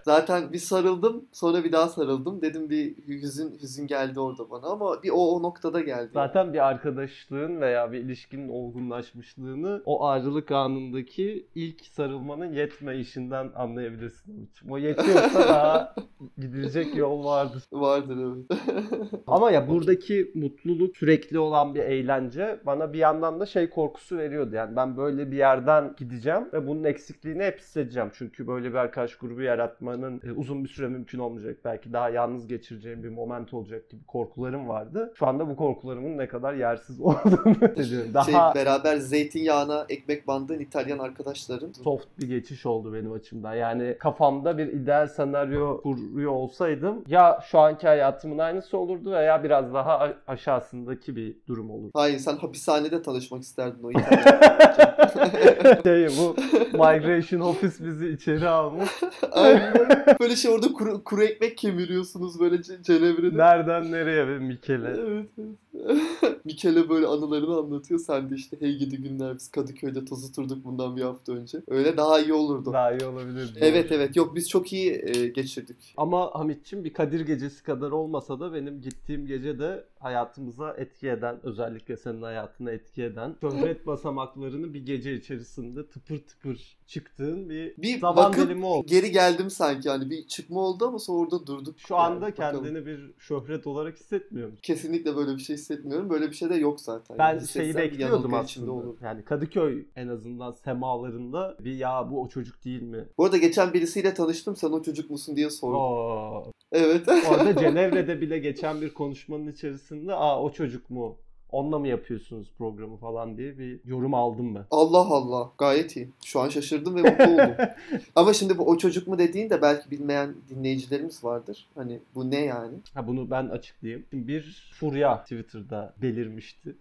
zaten 0.04 0.52
bir 0.52 0.58
sarıldım 0.58 1.15
sonra 1.32 1.64
bir 1.64 1.72
daha 1.72 1.88
sarıldım. 1.88 2.42
Dedim 2.42 2.70
bir 2.70 2.96
hüzün 3.08 3.58
hüzün 3.62 3.86
geldi 3.86 4.20
orada 4.20 4.50
bana 4.50 4.66
ama 4.66 5.02
bir 5.02 5.10
o, 5.10 5.16
o 5.16 5.42
noktada 5.42 5.80
geldi. 5.80 6.10
Zaten 6.14 6.52
bir 6.52 6.66
arkadaşlığın 6.68 7.60
veya 7.60 7.92
bir 7.92 7.98
ilişkinin 7.98 8.48
olgunlaşmışlığını 8.48 9.82
o 9.84 10.04
ayrılık 10.04 10.50
anındaki 10.50 11.46
ilk 11.54 11.86
sarılmanın 11.86 12.52
yetme 12.52 12.98
işinden 12.98 13.50
anlayabilirsin. 13.56 14.50
O 14.70 14.78
yetiyorsa 14.78 15.40
daha 15.48 15.94
gidilecek 16.38 16.96
yol 16.96 17.24
vardır. 17.24 17.62
Vardır 17.72 18.16
evet. 18.16 18.60
Ama 19.26 19.50
ya 19.50 19.68
buradaki 19.68 20.32
mutluluk 20.34 20.96
sürekli 20.96 21.38
olan 21.38 21.74
bir 21.74 21.80
eğlence 21.80 22.60
bana 22.66 22.92
bir 22.92 22.98
yandan 22.98 23.40
da 23.40 23.46
şey 23.46 23.70
korkusu 23.70 24.16
veriyordu. 24.16 24.54
Yani 24.54 24.76
ben 24.76 24.96
böyle 24.96 25.30
bir 25.30 25.36
yerden 25.36 25.94
gideceğim 25.98 26.48
ve 26.52 26.66
bunun 26.66 26.84
eksikliğini 26.84 27.44
hep 27.44 27.58
hissedeceğim. 27.58 28.10
Çünkü 28.14 28.46
böyle 28.46 28.70
bir 28.70 28.74
arkadaş 28.74 29.16
grubu 29.16 29.42
yaratmanın 29.42 30.20
e, 30.24 30.32
uzun 30.32 30.64
bir 30.64 30.68
süre 30.68 30.88
mümkün 31.06 31.18
olmayacak. 31.18 31.56
Belki 31.64 31.92
daha 31.92 32.08
yalnız 32.10 32.46
geçireceğim 32.46 33.02
bir 33.02 33.08
moment 33.08 33.54
olacak 33.54 33.90
gibi 33.90 34.04
korkularım 34.06 34.68
vardı. 34.68 35.12
Şu 35.18 35.26
anda 35.26 35.48
bu 35.48 35.56
korkularımın 35.56 36.18
ne 36.18 36.28
kadar 36.28 36.54
yersiz 36.54 37.00
olduğunu 37.00 37.54
hissediyorum. 37.54 38.14
Daha 38.14 38.24
Şey, 38.24 38.34
beraber 38.64 38.96
zeytinyağına 38.96 39.86
ekmek 39.88 40.26
bandığın 40.26 40.58
İtalyan 40.58 40.98
arkadaşların. 40.98 41.72
soft 41.72 42.06
bir 42.18 42.28
geçiş 42.28 42.66
oldu 42.66 42.94
benim 42.94 43.12
açımdan. 43.12 43.54
Yani 43.54 43.96
kafamda 44.00 44.58
bir 44.58 44.66
ideal 44.66 45.06
senaryo 45.06 45.80
kuruyor 45.80 46.32
olsaydım 46.32 47.04
ya 47.06 47.40
şu 47.50 47.58
anki 47.58 47.86
hayatımın 47.86 48.38
aynısı 48.38 48.78
olurdu 48.78 49.12
veya 49.12 49.44
biraz 49.44 49.74
daha 49.74 50.12
aşağısındaki 50.26 51.16
bir 51.16 51.36
durum 51.48 51.70
olurdu. 51.70 51.90
Hayır 51.94 52.18
sen 52.18 52.36
hapishanede 52.36 53.02
tanışmak 53.02 53.42
isterdin 53.42 53.82
o 53.82 53.90
İtalyan. 53.90 55.82
şey 55.82 56.08
bu 56.18 56.36
Migration 56.72 57.40
Office 57.40 57.84
bizi 57.86 58.08
içeri 58.08 58.48
almış. 58.48 58.90
Aynen. 59.32 59.74
Böyle 60.20 60.36
şey 60.36 60.50
orada 60.50 60.72
kuru, 60.72 60.95
kuru 61.04 61.22
ekmek 61.22 61.58
kemiriyorsunuz 61.58 62.40
böyle 62.40 62.56
ce- 62.56 62.82
Cenevre'de. 62.82 63.36
Nereden 63.36 63.92
nereye 63.92 64.28
ve 64.28 64.38
Mikele. 64.38 64.88
Evet, 64.88 65.26
evet. 65.38 65.56
Mikele 66.44 66.88
böyle 66.88 67.06
anılarını 67.06 67.56
anlatıyor. 67.56 68.00
Sen 68.00 68.30
de 68.30 68.34
işte 68.34 68.56
hey 68.60 68.76
gidi 68.78 68.96
günler 68.96 69.34
biz 69.34 69.50
Kadıköy'de 69.50 70.04
toz 70.04 70.30
oturduk 70.30 70.64
bundan 70.64 70.96
bir 70.96 71.02
hafta 71.02 71.32
önce. 71.32 71.58
Öyle 71.68 71.96
daha 71.96 72.20
iyi 72.20 72.32
olurdu. 72.32 72.72
Daha 72.72 72.92
iyi 72.92 73.04
olabilir. 73.04 73.54
Evet 73.60 73.92
evet 73.92 74.16
yok 74.16 74.36
biz 74.36 74.48
çok 74.48 74.72
iyi 74.72 75.02
e, 75.04 75.28
geçirdik. 75.28 75.94
Ama 75.96 76.30
Hamit'ciğim 76.34 76.84
bir 76.84 76.92
Kadir 76.92 77.20
gecesi 77.20 77.62
kadar 77.62 77.90
olmasa 77.90 78.40
da 78.40 78.54
benim 78.54 78.80
gittiğim 78.80 79.26
gece 79.26 79.58
de 79.58 79.84
hayatımıza 80.06 80.72
etki 80.78 81.08
eden, 81.08 81.36
özellikle 81.42 81.96
senin 81.96 82.22
hayatına 82.22 82.70
etki 82.70 83.02
eden 83.02 83.36
şöhret 83.40 83.86
basamaklarını 83.86 84.74
bir 84.74 84.86
gece 84.86 85.14
içerisinde 85.14 85.88
tıpır 85.88 86.18
tıpır 86.18 86.76
çıktığın 86.86 87.50
bir, 87.50 87.74
Bir 87.78 87.98
zaman 88.00 88.16
bakıp 88.32 88.44
dilimi 88.48 88.66
oldu. 88.66 88.86
geri 88.88 89.10
geldim 89.10 89.50
sanki 89.50 89.88
hani 89.90 90.10
bir 90.10 90.26
çıkma 90.26 90.60
oldu 90.60 90.86
ama 90.86 90.98
sonra 90.98 91.18
orada 91.18 91.46
durduk. 91.46 91.78
Şu 91.78 91.96
anda 91.96 92.24
Yani 92.26 92.32
bakalım. 92.32 92.64
kendini 92.64 92.86
bir 92.86 93.14
şöhret 93.18 93.66
olarak 93.66 93.96
hissetmiyor 93.96 94.48
musun? 94.48 94.60
Kesinlikle 94.62 95.16
böyle 95.16 95.32
bir 95.36 95.42
şey 95.42 95.56
hissetmiyorum. 95.56 96.10
Böyle 96.10 96.28
bir 96.30 96.34
şey 96.34 96.50
de 96.50 96.54
yok 96.54 96.80
zaten. 96.80 97.18
Ben 97.18 97.28
Yani 97.28 97.48
şeyi 97.48 97.74
bekliyordum 97.74 98.34
aslında. 98.34 98.72
olur. 98.72 98.96
Yani 99.02 99.24
Kadıköy 99.24 99.86
en 99.96 100.08
azından 100.08 100.52
semalarında 100.52 101.56
bir 101.60 101.74
ya 101.76 102.08
bu 102.10 102.22
o 102.22 102.28
çocuk 102.28 102.64
değil 102.64 102.82
mi? 102.82 103.04
Bu 103.18 103.24
arada 103.24 103.36
geçen 103.36 103.72
birisiyle 103.72 104.14
tanıştım. 104.14 104.56
Sen 104.56 104.68
o 104.70 104.82
çocuk 104.82 105.10
musun 105.10 105.36
diye 105.36 105.50
sordum. 105.50 105.80
Oo. 105.80 106.52
Evet. 106.72 107.08
Orada 107.30 107.56
Cenevre'de 107.60 108.20
bile 108.20 108.38
geçen 108.38 108.80
bir 108.80 108.94
konuşmanın 108.94 109.46
içerisinde 109.52 109.95
aa 110.08 110.42
o 110.42 110.52
çocuk 110.52 110.90
mu? 110.90 111.16
Onunla 111.52 111.78
mı 111.78 111.88
yapıyorsunuz 111.88 112.52
programı 112.58 112.96
falan 112.96 113.36
diye 113.36 113.58
bir 113.58 113.80
yorum 113.84 114.14
aldım 114.14 114.54
ben. 114.54 114.64
Allah 114.70 114.98
Allah. 114.98 115.50
Gayet 115.58 115.96
iyi. 115.96 116.10
Şu 116.24 116.40
an 116.40 116.48
şaşırdım 116.48 116.96
ve 116.96 117.02
mutlu 117.02 117.24
oldum. 117.24 117.54
Ama 118.14 118.32
şimdi 118.32 118.58
bu 118.58 118.68
o 118.68 118.78
çocuk 118.78 119.08
mu 119.08 119.18
dediğin 119.18 119.50
de 119.50 119.62
belki 119.62 119.90
bilmeyen 119.90 120.34
dinleyicilerimiz 120.48 121.24
vardır. 121.24 121.66
Hani 121.74 122.00
bu 122.14 122.30
ne 122.30 122.40
yani? 122.40 122.74
Ha 122.94 123.06
bunu 123.06 123.30
ben 123.30 123.48
açıklayayım. 123.48 124.04
Bir 124.12 124.72
furya 124.74 125.22
Twitter'da 125.22 125.94
belirmişti. 126.02 126.76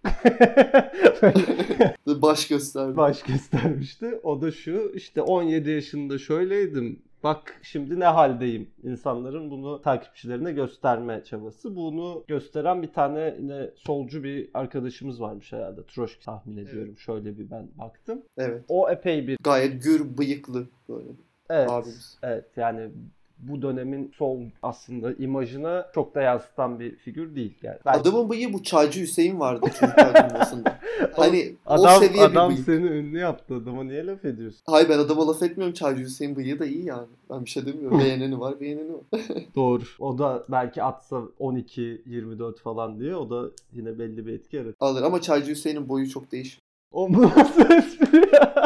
Baş 2.21 2.47
gösterdi. 2.47 2.97
Baş 2.97 3.23
göstermişti. 3.23 4.19
O 4.23 4.41
da 4.41 4.51
şu 4.51 4.91
işte 4.95 5.21
17 5.21 5.69
yaşında 5.69 6.17
şöyleydim. 6.17 6.99
Bak 7.25 7.59
şimdi 7.61 7.99
ne 7.99 8.05
haldeyim. 8.05 8.69
İnsanların 8.83 9.51
bunu 9.51 9.81
takipçilerine 9.81 10.51
gösterme 10.51 11.23
çabası. 11.23 11.75
Bunu 11.75 12.23
gösteren 12.27 12.81
bir 12.81 12.93
tane 12.93 13.35
yine 13.39 13.69
solcu 13.75 14.23
bir 14.23 14.49
arkadaşımız 14.53 15.21
varmış 15.21 15.53
herhalde. 15.53 15.85
Troşki 15.85 16.25
tahmin 16.25 16.57
ediyorum. 16.57 16.97
Şöyle 16.97 17.37
bir 17.37 17.51
ben 17.51 17.67
baktım. 17.77 18.21
Evet. 18.37 18.65
O 18.67 18.89
epey 18.89 19.27
bir 19.27 19.37
Gayet 19.43 19.83
gür 19.83 20.17
bıyıklı 20.17 20.67
böyle 20.89 21.09
evet, 21.49 21.69
abimiz. 21.69 22.17
evet 22.23 22.45
yani 22.55 22.91
bu 23.39 23.61
dönemin 23.61 24.11
sol 24.17 24.39
aslında 24.63 25.13
imajına 25.13 25.85
çok 25.95 26.15
da 26.15 26.21
yansıtan 26.21 26.79
bir 26.79 26.95
figür 26.95 27.35
değil 27.35 27.53
yani. 27.63 27.77
Belki- 27.85 27.99
Adamın 27.99 28.29
bıyığı 28.29 28.53
bu 28.53 28.63
Çaycı 28.63 29.01
Hüseyin 29.01 29.39
vardı 29.39 29.65
çocuklar 29.79 30.29
dünyasında. 30.29 30.79
Hani 31.15 31.55
o 31.65 31.73
adam, 31.73 31.99
seviye 31.99 32.23
adam 32.23 32.49
bir 32.49 32.55
bıyık. 32.55 32.65
seni 32.65 32.85
ünlü 32.85 33.19
yaptı. 33.19 33.55
Adama 33.55 33.83
niye 33.83 34.05
laf 34.05 34.25
ediyorsun? 34.25 34.61
Hayır 34.65 34.89
ben 34.89 34.99
adama 34.99 35.27
laf 35.27 35.43
etmiyorum. 35.43 35.73
Çaycı 35.73 36.03
Hüseyin 36.03 36.35
bıyığı 36.35 36.59
da 36.59 36.65
iyi 36.65 36.85
yani. 36.85 37.07
Ben 37.29 37.45
bir 37.45 37.49
şey 37.49 37.65
demiyorum. 37.65 37.99
Beğeneni 38.03 38.39
var, 38.39 38.59
beğeneni 38.61 38.93
var. 38.93 39.01
Doğru. 39.55 39.83
O 39.99 40.17
da 40.17 40.43
belki 40.51 40.83
atsa 40.83 41.15
12-24 41.39 42.59
falan 42.59 42.99
diye 42.99 43.15
o 43.15 43.29
da 43.29 43.49
yine 43.73 43.99
belli 43.99 44.25
bir 44.27 44.33
etki 44.33 44.55
yaratır. 44.55 44.75
Alır 44.79 45.01
ama 45.03 45.21
Çaycı 45.21 45.51
Hüseyin'in 45.51 45.89
boyu 45.89 46.09
çok 46.09 46.31
değişik. 46.31 46.59
O 46.91 47.11
nasıl 47.11 47.71
espri 47.71 48.29
ya? 48.33 48.64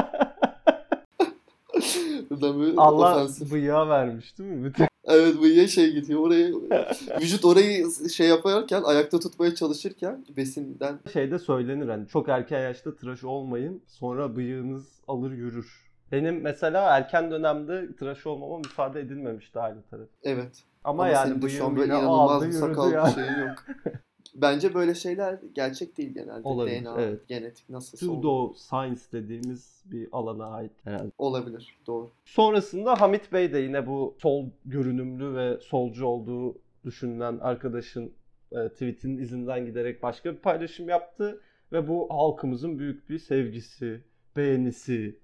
Buradan 2.30 2.74
Allah 2.78 3.14
ofansif. 3.14 3.52
bıyığa 3.52 3.90
vermiş 3.90 4.38
değil 4.38 4.50
mi? 4.50 4.64
Bütün 4.64 4.88
Evet 5.04 5.42
bıyığa 5.42 5.68
şey 5.68 5.94
gidiyor. 5.94 6.20
Oraya 6.20 6.50
vücut 7.22 7.46
orayı 7.46 7.86
şey 8.16 8.28
yaparken 8.28 8.84
ayakta 8.84 9.20
tutmaya 9.20 9.56
çalışırken 9.56 10.26
besinden 10.38 11.00
şeyde 11.14 11.40
söylenir 11.40 11.90
hani 11.90 12.08
çok 12.08 12.30
erken 12.30 12.62
yaşta 12.62 12.96
tıraş 12.96 13.24
olmayın 13.24 13.84
sonra 13.88 14.36
bıyığınız 14.36 14.88
alır 15.08 15.32
yürür. 15.32 15.90
Benim 16.12 16.42
mesela 16.42 16.98
erken 16.98 17.32
dönemde 17.32 17.96
tıraş 17.96 18.26
olmama 18.28 18.58
müsaade 18.58 19.00
edilmemişti 19.00 19.60
aile 19.60 19.82
tarafı. 19.92 20.10
evet. 20.24 20.64
Ama, 20.84 21.04
Ama, 21.04 21.12
yani 21.12 21.42
bıyığım 21.42 21.82
yine 21.82 21.94
aldı 21.94 22.46
yürüdü 22.46 22.58
sakal 22.60 22.92
ya. 22.92 23.06
bir 23.06 23.12
şeyin 23.12 23.48
yok. 23.48 23.66
Bence 24.36 24.74
böyle 24.74 24.96
şeyler 24.96 25.40
gerçek 25.56 25.98
değil 25.98 26.14
genelde. 26.14 26.48
Olabilir, 26.48 26.86
DNA, 26.86 27.02
evet. 27.02 27.28
genetik 27.28 27.70
nasıl. 27.70 27.98
Pseudo 27.98 28.54
science 28.54 29.02
dediğimiz 29.12 29.84
bir 29.86 30.08
alana 30.12 30.46
ait 30.46 30.72
herhalde. 30.84 31.12
Olabilir. 31.18 31.78
Doğru. 31.88 32.10
Sonrasında 32.26 33.02
Hamit 33.02 33.34
Bey 33.34 33.54
de 33.54 33.60
yine 33.60 33.88
bu 33.88 34.16
sol 34.22 34.46
görünümlü 34.66 35.36
ve 35.36 35.60
solcu 35.62 36.06
olduğu 36.06 36.58
düşünülen 36.86 37.38
arkadaşın 37.42 38.14
e, 38.52 38.70
tweetinin 38.70 39.18
izinden 39.18 39.66
giderek 39.66 40.04
başka 40.04 40.34
bir 40.34 40.40
paylaşım 40.40 40.90
yaptı. 40.90 41.42
Ve 41.72 41.88
bu 41.88 42.08
halkımızın 42.10 42.80
büyük 42.80 43.10
bir 43.10 43.20
sevgisi, 43.20 44.02
beğenisi, 44.36 45.20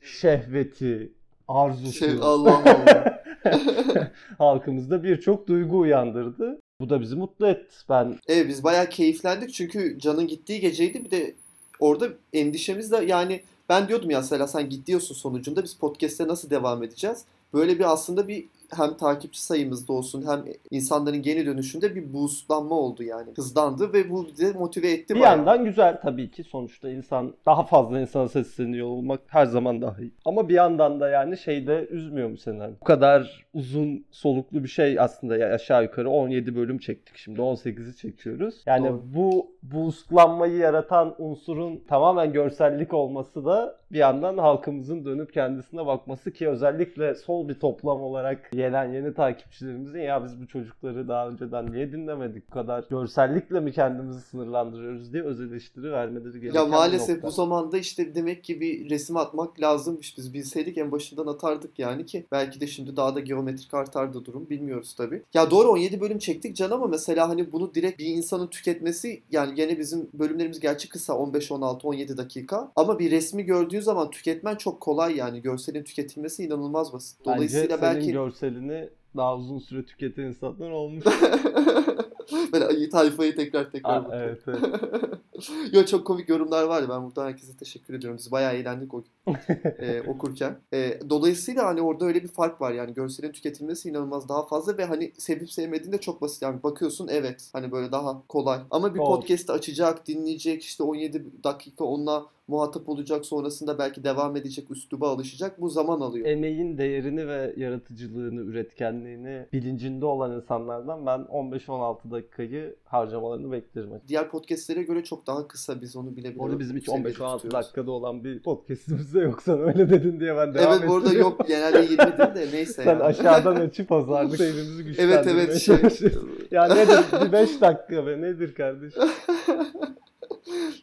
şehveti, 0.00 1.12
arzusu. 1.48 1.92
Şey 1.92 2.18
Allah 2.22 2.58
Allah. 2.58 3.22
halkımızda 4.38 5.04
birçok 5.04 5.48
duygu 5.48 5.78
uyandırdı. 5.78 6.61
Bu 6.82 6.90
da 6.90 7.00
bizi 7.00 7.16
mutlu 7.16 7.48
etti. 7.48 7.76
Ben 7.88 8.18
Evet 8.28 8.48
biz 8.48 8.64
bayağı 8.64 8.88
keyiflendik 8.88 9.54
çünkü 9.54 9.98
Can'ın 9.98 10.26
gittiği 10.26 10.60
geceydi. 10.60 11.04
Bir 11.04 11.10
de 11.10 11.34
orada 11.80 12.08
endişemiz 12.32 12.92
de 12.92 13.04
yani 13.06 13.42
ben 13.68 13.88
diyordum 13.88 14.10
ya 14.10 14.22
Sela 14.22 14.48
sen 14.48 14.68
gidiyorsun 14.68 15.14
sonucunda 15.14 15.64
biz 15.64 15.74
podcast'e 15.74 16.28
nasıl 16.28 16.50
devam 16.50 16.82
edeceğiz? 16.82 17.24
Böyle 17.54 17.78
bir 17.78 17.92
aslında 17.92 18.28
bir 18.28 18.46
hem 18.76 18.94
takipçi 18.96 19.42
sayımızda 19.42 19.92
olsun 19.92 20.24
hem 20.26 20.44
insanların 20.70 21.22
geri 21.22 21.46
dönüşünde 21.46 21.94
bir 21.94 22.12
boostlanma 22.12 22.74
oldu 22.74 23.02
yani. 23.02 23.30
Hızlandı 23.36 23.92
ve 23.92 24.10
bu 24.10 24.26
bizi 24.26 24.52
motive 24.52 24.90
etti 24.90 25.14
bir 25.14 25.20
bayağı. 25.20 25.36
yandan 25.36 25.64
güzel 25.64 26.00
tabii 26.02 26.30
ki 26.30 26.44
sonuçta 26.44 26.90
insan 26.90 27.34
daha 27.46 27.62
fazla 27.62 28.00
insana 28.00 28.28
sesleniyor 28.28 28.86
olmak 28.86 29.20
her 29.26 29.46
zaman 29.46 29.82
daha 29.82 30.00
iyi. 30.00 30.12
Ama 30.24 30.48
bir 30.48 30.54
yandan 30.54 31.00
da 31.00 31.08
yani 31.08 31.38
şeyde 31.38 31.86
üzmüyor 31.90 32.28
mu 32.28 32.38
seni? 32.38 32.58
Hani 32.58 32.74
Bu 32.80 32.84
kadar 32.84 33.46
uzun 33.54 34.04
soluklu 34.10 34.62
bir 34.64 34.68
şey 34.68 35.00
aslında 35.00 35.36
ya 35.36 35.54
aşağı 35.54 35.82
yukarı 35.82 36.10
17 36.10 36.56
bölüm 36.56 36.78
çektik 36.78 37.16
şimdi 37.16 37.40
18'i 37.40 37.96
çekiyoruz. 37.96 38.62
Yani 38.66 38.88
Doğru. 38.88 39.02
bu 39.14 39.46
boostlanmayı 39.62 40.56
yaratan 40.56 41.14
unsurun 41.18 41.82
tamamen 41.88 42.32
görsellik 42.32 42.94
olması 42.94 43.44
da 43.44 43.76
bir 43.92 43.98
yandan 43.98 44.38
halkımızın 44.38 45.04
dönüp 45.04 45.32
kendisine 45.32 45.86
bakması 45.86 46.32
ki 46.32 46.48
özellikle 46.48 47.14
sol 47.14 47.48
bir 47.48 47.54
toplam 47.54 48.02
olarak 48.02 48.50
gelen 48.62 48.92
yeni 48.92 49.14
takipçilerimizin 49.14 49.98
ya 49.98 50.24
biz 50.24 50.40
bu 50.40 50.46
çocukları 50.46 51.08
daha 51.08 51.28
önceden 51.28 51.72
niye 51.72 51.92
dinlemedik 51.92 52.48
bu 52.48 52.54
kadar 52.54 52.84
görsellikle 52.90 53.60
mi 53.60 53.72
kendimizi 53.72 54.20
sınırlandırıyoruz 54.20 55.12
diye 55.12 55.22
öz 55.22 55.40
eleştiri 55.40 55.92
vermeleri 55.92 56.40
gereken 56.40 56.58
Ya 56.58 56.66
maalesef 56.66 57.16
nokta. 57.16 57.26
bu 57.28 57.30
zamanda 57.30 57.78
işte 57.78 58.14
demek 58.14 58.44
ki 58.44 58.60
bir 58.60 58.90
resim 58.90 59.16
atmak 59.16 59.60
lazımmış. 59.60 60.18
Biz 60.18 60.34
bilseydik 60.34 60.78
en 60.78 60.92
başından 60.92 61.26
atardık 61.26 61.78
yani 61.78 62.06
ki 62.06 62.26
belki 62.32 62.60
de 62.60 62.66
şimdi 62.66 62.96
daha 62.96 63.14
da 63.14 63.20
geometrik 63.20 63.74
artardı 63.74 64.24
durum. 64.24 64.50
Bilmiyoruz 64.50 64.94
tabii. 64.94 65.22
Ya 65.34 65.50
doğru 65.50 65.68
17 65.68 66.00
bölüm 66.00 66.18
çektik 66.18 66.56
can 66.56 66.70
ama 66.70 66.86
mesela 66.86 67.28
hani 67.28 67.52
bunu 67.52 67.74
direkt 67.74 67.98
bir 67.98 68.06
insanın 68.06 68.46
tüketmesi 68.46 69.22
yani 69.30 69.54
gene 69.54 69.78
bizim 69.78 70.08
bölümlerimiz 70.14 70.60
gerçi 70.60 70.88
kısa 70.88 71.14
15 71.16 71.52
16 71.52 71.88
17 71.88 72.16
dakika 72.16 72.72
ama 72.76 72.98
bir 72.98 73.10
resmi 73.10 73.42
gördüğü 73.42 73.82
zaman 73.82 74.10
tüketmen 74.10 74.56
çok 74.56 74.80
kolay 74.80 75.16
yani 75.16 75.42
görselin 75.42 75.84
tüketilmesi 75.84 76.44
inanılmaz 76.44 76.92
basit. 76.92 77.18
Bence 77.26 77.36
Dolayısıyla 77.36 77.78
senin 77.78 77.82
belki 77.82 78.14
görselini 78.52 78.90
daha 79.16 79.36
uzun 79.36 79.58
süre 79.58 79.84
tüketen 79.84 80.22
insanlar 80.22 80.70
olmuş. 80.70 81.04
böyle 82.52 82.64
ayı 82.64 82.90
tayfayı 82.90 83.36
tekrar 83.36 83.70
tekrar 83.70 84.04
Aa, 84.04 84.08
evet, 84.12 84.42
evet. 84.46 84.60
Yo 85.72 85.84
çok 85.84 86.06
komik 86.06 86.28
yorumlar 86.28 86.64
vardı. 86.64 86.86
Ben 86.90 87.04
buradan 87.04 87.26
herkese 87.26 87.56
teşekkür 87.56 87.94
ediyorum. 87.94 88.18
Biz 88.18 88.32
bayağı 88.32 88.54
eğlendik 88.54 88.94
o 88.94 89.02
e, 89.78 90.02
okurken. 90.02 90.58
E, 90.72 91.00
dolayısıyla 91.10 91.66
hani 91.66 91.80
orada 91.82 92.04
öyle 92.04 92.22
bir 92.22 92.28
fark 92.28 92.60
var 92.60 92.72
yani 92.72 92.94
görselin 92.94 93.32
tüketilmesi 93.32 93.88
inanılmaz 93.88 94.28
daha 94.28 94.46
fazla 94.46 94.78
ve 94.78 94.84
hani 94.84 95.12
sevip 95.18 95.52
sevmediğin 95.52 95.92
de 95.92 95.98
çok 95.98 96.22
basit. 96.22 96.42
Yani 96.42 96.62
bakıyorsun 96.62 97.08
evet 97.08 97.50
hani 97.52 97.72
böyle 97.72 97.92
daha 97.92 98.22
kolay. 98.28 98.60
Ama 98.70 98.94
bir 98.94 98.98
podcast'ı 98.98 99.52
açacak, 99.52 100.06
dinleyecek 100.08 100.62
işte 100.62 100.82
17 100.82 101.24
dakika 101.44 101.84
onunla 101.84 102.26
muhatap 102.48 102.88
olacak. 102.88 103.26
Sonrasında 103.26 103.78
belki 103.78 104.04
devam 104.04 104.36
edecek, 104.36 104.70
üsluba 104.70 105.10
alışacak. 105.10 105.60
Bu 105.60 105.68
zaman 105.68 106.00
alıyor. 106.00 106.26
Emeğin 106.26 106.78
değerini 106.78 107.28
ve 107.28 107.54
yaratıcılığını, 107.56 108.40
üretkenliğini 108.40 109.46
bilincinde 109.52 110.06
olan 110.06 110.32
insanlardan 110.32 111.06
ben 111.06 111.20
15-16 111.20 112.10
dakikayı 112.10 112.76
harcamalarını 112.84 113.52
beklerim. 113.52 113.90
Diğer 114.08 114.30
podcastlere 114.30 114.82
göre 114.82 115.04
çok 115.04 115.26
daha 115.26 115.31
kısa 115.48 115.80
biz 115.80 115.96
onu 115.96 116.16
bile 116.16 116.30
bile 116.34 116.42
Orada 116.42 116.58
bizim 116.58 116.76
hiç 116.76 116.86
seviyede 116.86 117.08
15-16 117.08 117.12
tutuyoruz. 117.12 117.50
dakikada 117.52 117.90
olan 117.90 118.24
bir 118.24 118.42
podcastimiz 118.42 119.14
de 119.14 119.20
yok 119.20 119.42
sen 119.42 119.60
öyle 119.60 119.90
dedin 119.90 120.20
diye 120.20 120.36
ben 120.36 120.54
devam 120.54 120.72
Evet 120.78 120.88
bu 120.88 120.94
arada 120.94 121.06
ettiriyorum. 121.06 121.36
yok 121.38 121.48
genelde 121.48 121.78
20 121.82 121.98
değil 121.98 122.34
de 122.34 122.48
neyse 122.52 122.72
Sen 122.72 122.86
yani. 122.92 123.02
aşağıdan 123.02 123.56
açıp 123.66 123.88
pazarlık 123.88 124.36
seyrimizi 124.36 124.84
güçlendirmeye 124.84 125.20
Evet 125.22 125.68
evet 125.68 125.92
şey. 125.98 126.08
Ya 126.50 126.74
nedir? 126.74 126.98
Bir 127.26 127.32
5 127.32 127.60
dakika 127.60 128.06
be 128.06 128.20
nedir 128.20 128.54
kardeşim? 128.54 129.02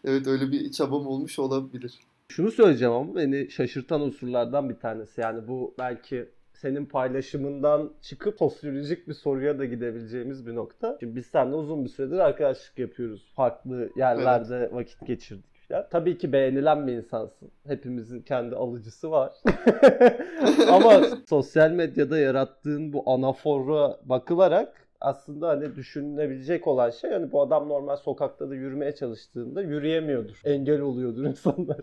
evet 0.06 0.28
öyle 0.28 0.52
bir 0.52 0.72
çabam 0.72 1.08
olmuş 1.08 1.40
olabilir. 1.40 2.00
Şunu 2.28 2.52
söyleyeceğim 2.52 2.94
ama 2.94 3.16
beni 3.16 3.52
şaşırtan 3.52 4.02
unsurlardan 4.02 4.70
bir 4.70 4.76
tanesi. 4.76 5.22
Yani 5.22 5.48
bu 5.48 5.74
belki 5.80 6.30
senin 6.60 6.86
paylaşımından 6.86 7.92
çıkıp 8.02 8.38
sosyolojik 8.38 9.08
bir 9.08 9.14
soruya 9.14 9.60
da 9.60 9.66
gidebileceğimiz 9.66 10.48
bir 10.48 10.56
nokta. 10.56 10.98
Şimdi 11.00 11.16
biz 11.16 11.26
seninle 11.26 11.56
uzun 11.56 11.84
bir 11.84 11.90
süredir 11.90 12.20
arkadaşlık 12.20 12.80
yapıyoruz. 12.80 13.34
Farklı 13.36 13.90
yerlerde 13.96 14.70
vakit 14.72 15.08
geçirdik 15.08 15.68
falan. 15.68 15.88
Tabii 15.92 16.18
ki 16.18 16.34
beğenilen 16.34 16.88
bir 16.88 16.94
insansın. 16.94 17.52
Hepimizin 17.68 18.22
kendi 18.22 18.56
alıcısı 18.56 19.12
var. 19.12 19.34
ama 20.70 21.02
sosyal 21.30 21.72
medyada 21.72 22.20
yarattığın 22.20 22.94
bu 22.94 23.12
anafora 23.12 23.98
bakılarak 24.04 24.89
aslında 25.02 25.48
hani 25.48 25.76
düşünülebilecek 25.76 26.68
olan 26.68 26.90
şey 26.90 27.12
hani 27.12 27.32
bu 27.32 27.42
adam 27.42 27.70
normal 27.70 27.96
sokakta 27.96 28.50
da 28.50 28.56
yürümeye 28.56 28.96
çalıştığında 28.96 29.62
yürüyemiyordur. 29.62 30.42
Engel 30.46 30.82
oluyordur 30.82 31.24
insanlar. 31.26 31.78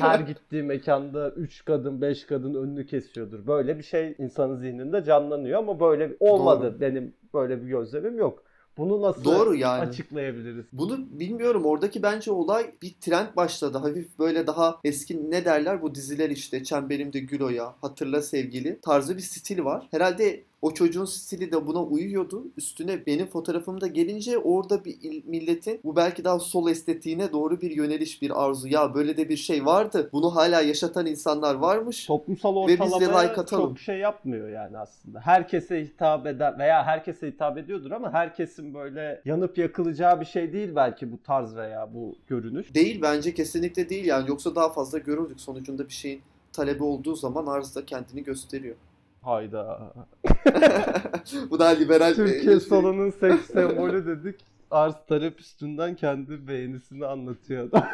Her 0.00 0.20
gittiği 0.28 0.62
mekanda 0.62 1.30
3 1.30 1.64
kadın 1.64 2.00
5 2.00 2.24
kadın 2.24 2.54
önünü 2.54 2.86
kesiyordur. 2.86 3.46
Böyle 3.46 3.78
bir 3.78 3.82
şey 3.82 4.14
insanın 4.18 4.56
zihninde 4.56 5.04
canlanıyor 5.04 5.58
ama 5.58 5.80
böyle 5.80 6.16
olmadı. 6.20 6.72
Doğru. 6.72 6.80
Benim 6.80 7.14
böyle 7.34 7.62
bir 7.62 7.68
gözlemim 7.68 8.18
yok. 8.18 8.42
Bunu 8.78 9.02
nasıl 9.02 9.24
Doğru 9.24 9.54
yani. 9.54 9.88
açıklayabiliriz? 9.88 10.66
Bunu 10.72 10.98
bilmiyorum. 11.10 11.64
Oradaki 11.64 12.02
bence 12.02 12.30
olay 12.32 12.70
bir 12.82 12.94
trend 13.00 13.36
başladı. 13.36 13.78
Hafif 13.78 14.18
böyle 14.18 14.46
daha 14.46 14.80
eski 14.84 15.30
ne 15.30 15.44
derler 15.44 15.82
bu 15.82 15.94
diziler 15.94 16.30
işte 16.30 16.64
Çemberimde 16.64 17.20
Gülo'ya, 17.20 17.74
Hatırla 17.80 18.22
Sevgili 18.22 18.80
tarzı 18.80 19.16
bir 19.16 19.22
stil 19.22 19.64
var. 19.64 19.88
Herhalde 19.90 20.42
o 20.64 20.74
çocuğun 20.74 21.04
stili 21.04 21.52
de 21.52 21.66
buna 21.66 21.82
uyuyordu. 21.82 22.44
Üstüne 22.56 23.06
benim 23.06 23.26
fotoğrafımda 23.26 23.86
gelince 23.86 24.38
orada 24.38 24.84
bir 24.84 24.96
il- 25.02 25.22
milletin 25.26 25.80
bu 25.84 25.96
belki 25.96 26.24
daha 26.24 26.38
sol 26.38 26.68
estetiğine 26.70 27.32
doğru 27.32 27.60
bir 27.60 27.70
yöneliş, 27.70 28.22
bir 28.22 28.44
arzu. 28.44 28.68
Ya 28.68 28.94
böyle 28.94 29.16
de 29.16 29.28
bir 29.28 29.36
şey 29.36 29.66
vardı. 29.66 30.08
Bunu 30.12 30.36
hala 30.36 30.60
yaşatan 30.60 31.06
insanlar 31.06 31.54
varmış. 31.54 32.06
Toplumsal 32.06 32.66
Ve 32.68 32.68
biz 32.68 32.78
de 32.78 32.82
ortalamaya 32.84 33.28
like 33.30 33.40
atalım. 33.40 33.68
çok 33.68 33.78
şey 33.78 33.98
yapmıyor 33.98 34.48
yani 34.48 34.78
aslında. 34.78 35.20
Herkese 35.20 35.84
hitap 35.84 36.26
eden 36.26 36.58
veya 36.58 36.84
herkese 36.84 37.26
hitap 37.26 37.58
ediyordur 37.58 37.90
ama 37.90 38.12
herkesin 38.12 38.74
böyle 38.74 39.20
yanıp 39.24 39.58
yakılacağı 39.58 40.20
bir 40.20 40.26
şey 40.26 40.52
değil 40.52 40.68
belki 40.76 41.12
bu 41.12 41.22
tarz 41.22 41.56
veya 41.56 41.94
bu 41.94 42.14
görünüş. 42.28 42.74
Değil 42.74 43.02
bence 43.02 43.34
kesinlikle 43.34 43.88
değil 43.88 44.04
yani. 44.04 44.28
Yoksa 44.28 44.54
daha 44.54 44.72
fazla 44.72 44.98
görürdük. 44.98 45.40
Sonucunda 45.40 45.88
bir 45.88 45.92
şeyin 45.92 46.20
talebi 46.52 46.82
olduğu 46.82 47.14
zaman 47.16 47.46
arz 47.46 47.76
da 47.76 47.84
kendini 47.86 48.24
gösteriyor. 48.24 48.76
Hayda. 49.24 49.92
bu 51.50 51.58
daha 51.58 51.70
liberal 51.70 52.14
Türkiye 52.14 52.60
solunun 52.60 53.10
seks 53.10 53.46
sembolü 53.46 54.06
dedik. 54.06 54.40
Arz 54.70 54.94
talep 55.08 55.40
üstünden 55.40 55.96
kendi 55.96 56.48
beğenisini 56.48 57.06
anlatıyor 57.06 57.68
adam. 57.68 57.88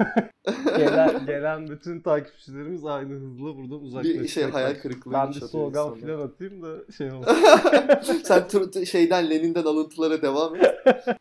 gelen, 0.76 1.26
gelen 1.26 1.68
bütün 1.68 2.00
takipçilerimiz 2.00 2.84
aynı 2.84 3.14
hızla 3.14 3.56
buradan 3.56 3.82
uzaklaşacak. 3.84 4.22
bir 4.22 4.28
şey 4.28 4.44
hayal 4.44 4.74
kırıklığı 4.74 5.12
Ben 5.12 5.28
bir 5.30 5.34
slogan 5.40 5.94
filan 5.94 6.20
atayım 6.20 6.62
da 6.62 6.92
şey 6.92 7.12
olsun. 7.12 7.34
Sen 8.24 8.48
tur- 8.48 8.84
şeyden 8.86 9.30
Lenin'den 9.30 9.64
alıntılara 9.64 10.22
devam 10.22 10.56
et. 10.56 10.74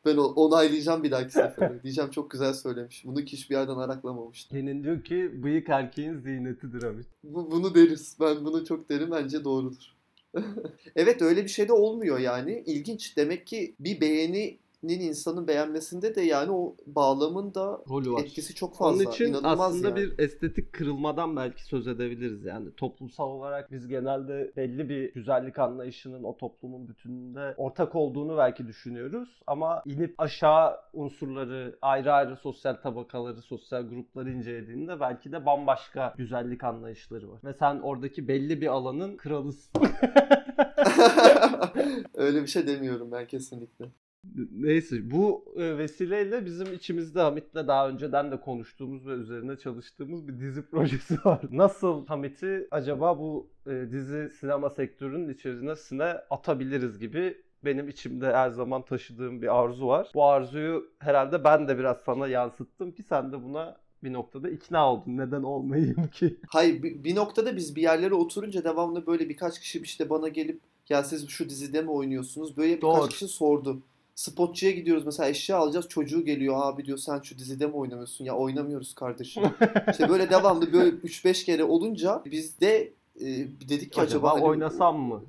Ben 0.05 0.17
o- 0.17 0.33
onaylayacağım 0.35 1.03
bir 1.03 1.11
dahaki 1.11 1.31
sefere. 1.33 1.83
Diyeceğim 1.83 2.11
çok 2.11 2.31
güzel 2.31 2.53
söylemiş. 2.53 3.05
Bunu 3.05 3.25
ki 3.25 3.33
hiçbir 3.37 3.55
yerden 3.55 3.75
araklamamıştım. 3.75 4.57
Kenin 4.59 4.83
diyor 4.83 5.03
ki 5.03 5.43
bıyık 5.43 5.69
erkeğin 5.69 6.17
ziynetidir 6.17 6.83
abi. 6.83 7.01
Bu, 7.23 7.51
bunu 7.51 7.75
deriz. 7.75 8.17
Ben 8.21 8.45
bunu 8.45 8.65
çok 8.65 8.89
derim. 8.89 9.11
Bence 9.11 9.43
doğrudur. 9.43 9.98
evet 10.95 11.21
öyle 11.21 11.43
bir 11.43 11.49
şey 11.49 11.67
de 11.67 11.73
olmuyor 11.73 12.19
yani. 12.19 12.63
İlginç. 12.65 13.17
Demek 13.17 13.47
ki 13.47 13.75
bir 13.79 14.01
beğeninin 14.83 15.07
insanın 15.07 15.47
beğenmesinde 15.47 16.15
de 16.15 16.21
yani 16.21 16.51
o 16.51 16.75
bağlamın 16.85 17.53
da 17.53 17.81
Rolü 17.89 18.11
var. 18.11 18.21
etkisi 18.21 18.55
çok 18.55 18.75
fazla. 18.75 19.03
Onun 19.03 19.11
için 19.11 19.25
İnanılmaz 19.25 19.59
aslında 19.59 19.87
yani. 19.87 19.97
bir 19.97 20.19
estetik 20.19 20.73
kırılmadan 20.73 21.35
belki 21.35 21.65
söz 21.65 21.87
edebiliriz 21.87 22.45
yani. 22.45 22.71
Toplumsal 22.75 23.27
olarak 23.27 23.71
biz 23.71 23.87
genelde 23.87 24.51
belli 24.57 24.89
bir 24.89 25.13
güzellik 25.13 25.59
anlayışının 25.59 26.23
o 26.23 26.37
toplumun 26.37 26.87
bütününde 26.87 27.53
ortak 27.57 27.95
olduğunu 27.95 28.37
belki 28.37 28.67
düşünüyoruz. 28.67 29.41
Ama 29.47 29.81
inip 29.85 30.15
aşağı 30.17 30.77
unsurları, 30.93 31.77
ayrı 31.81 32.13
ayrı 32.13 32.35
sosyal 32.35 32.73
tabakaları, 32.75 33.41
sosyal 33.41 33.83
grupları 33.83 34.31
incelediğinde 34.31 34.99
belki 34.99 35.31
de 35.31 35.45
bambaşka 35.45 36.13
güzellik 36.17 36.63
anlayışları 36.63 37.31
var. 37.31 37.39
Ve 37.43 37.53
sen 37.53 37.79
oradaki 37.79 38.27
belli 38.27 38.61
bir 38.61 38.67
alanın 38.67 39.17
kralısın. 39.17 39.71
öyle 42.13 42.41
bir 42.41 42.47
şey 42.47 42.67
demiyorum 42.67 43.11
ben 43.11 43.27
kesinlikle. 43.27 43.85
Neyse 44.51 45.11
bu 45.11 45.45
e, 45.55 45.77
vesileyle 45.77 46.45
bizim 46.45 46.73
içimizde 46.73 47.21
Hamit'le 47.21 47.55
daha 47.55 47.89
önceden 47.89 48.31
de 48.31 48.41
konuştuğumuz 48.41 49.07
ve 49.07 49.11
üzerine 49.11 49.57
çalıştığımız 49.57 50.27
bir 50.27 50.39
dizi 50.39 50.61
projesi 50.71 51.17
var. 51.25 51.41
Nasıl 51.51 52.05
Hamit'i 52.07 52.67
acaba 52.71 53.19
bu 53.19 53.49
e, 53.67 53.91
dizi 53.91 54.29
sinema 54.39 54.69
sektörünün 54.69 55.33
içerisine 55.33 56.13
atabiliriz 56.29 56.99
gibi 56.99 57.37
benim 57.65 57.89
içimde 57.89 58.33
her 58.33 58.49
zaman 58.49 58.85
taşıdığım 58.85 59.41
bir 59.41 59.59
arzu 59.59 59.87
var. 59.87 60.11
Bu 60.13 60.25
arzuyu 60.25 60.91
herhalde 60.99 61.43
ben 61.43 61.67
de 61.67 61.77
biraz 61.77 61.97
sana 61.97 62.27
yansıttım 62.27 62.91
ki 62.91 63.03
sen 63.03 63.31
de 63.31 63.43
buna 63.43 63.77
bir 64.03 64.13
noktada 64.13 64.49
ikna 64.49 64.93
oldun. 64.93 65.17
Neden 65.17 65.43
olmayayım 65.43 66.07
ki? 66.07 66.37
Hayır 66.47 66.83
bir, 66.83 67.03
bir 67.03 67.15
noktada 67.15 67.55
biz 67.55 67.75
bir 67.75 67.81
yerlere 67.81 68.13
oturunca 68.13 68.63
devamlı 68.63 69.07
böyle 69.07 69.29
birkaç 69.29 69.59
kişi 69.59 69.81
işte 69.81 70.09
bana 70.09 70.27
gelip 70.27 70.61
ya 70.89 71.03
siz 71.03 71.29
şu 71.29 71.49
dizide 71.49 71.81
mi 71.81 71.91
oynuyorsunuz? 71.91 72.57
Böyle 72.57 72.77
birkaç 72.77 72.81
Doğru. 72.81 73.07
kişi 73.07 73.27
sordu. 73.27 73.81
Spotçuya 74.19 74.71
gidiyoruz 74.71 75.05
mesela 75.05 75.29
eşya 75.29 75.57
alacağız 75.57 75.87
çocuğu 75.89 76.25
geliyor 76.25 76.55
abi 76.61 76.85
diyor 76.85 76.97
sen 76.97 77.19
şu 77.21 77.37
dizide 77.37 77.67
mi 77.67 77.73
oynamıyorsun 77.73 78.25
ya 78.25 78.35
oynamıyoruz 78.35 78.95
kardeşim. 78.95 79.43
işte 79.91 80.09
böyle 80.09 80.29
devamlı 80.29 80.73
böyle 80.73 80.89
3-5 80.89 81.45
kere 81.45 81.63
olunca 81.63 82.21
biz 82.25 82.59
de 82.59 82.93
e, 83.19 83.25
dedik 83.69 83.93
ki 83.93 84.01
acaba, 84.01 84.27
acaba 84.27 84.33
hani- 84.33 84.43
oynasam 84.43 84.99
mı? 84.99 85.23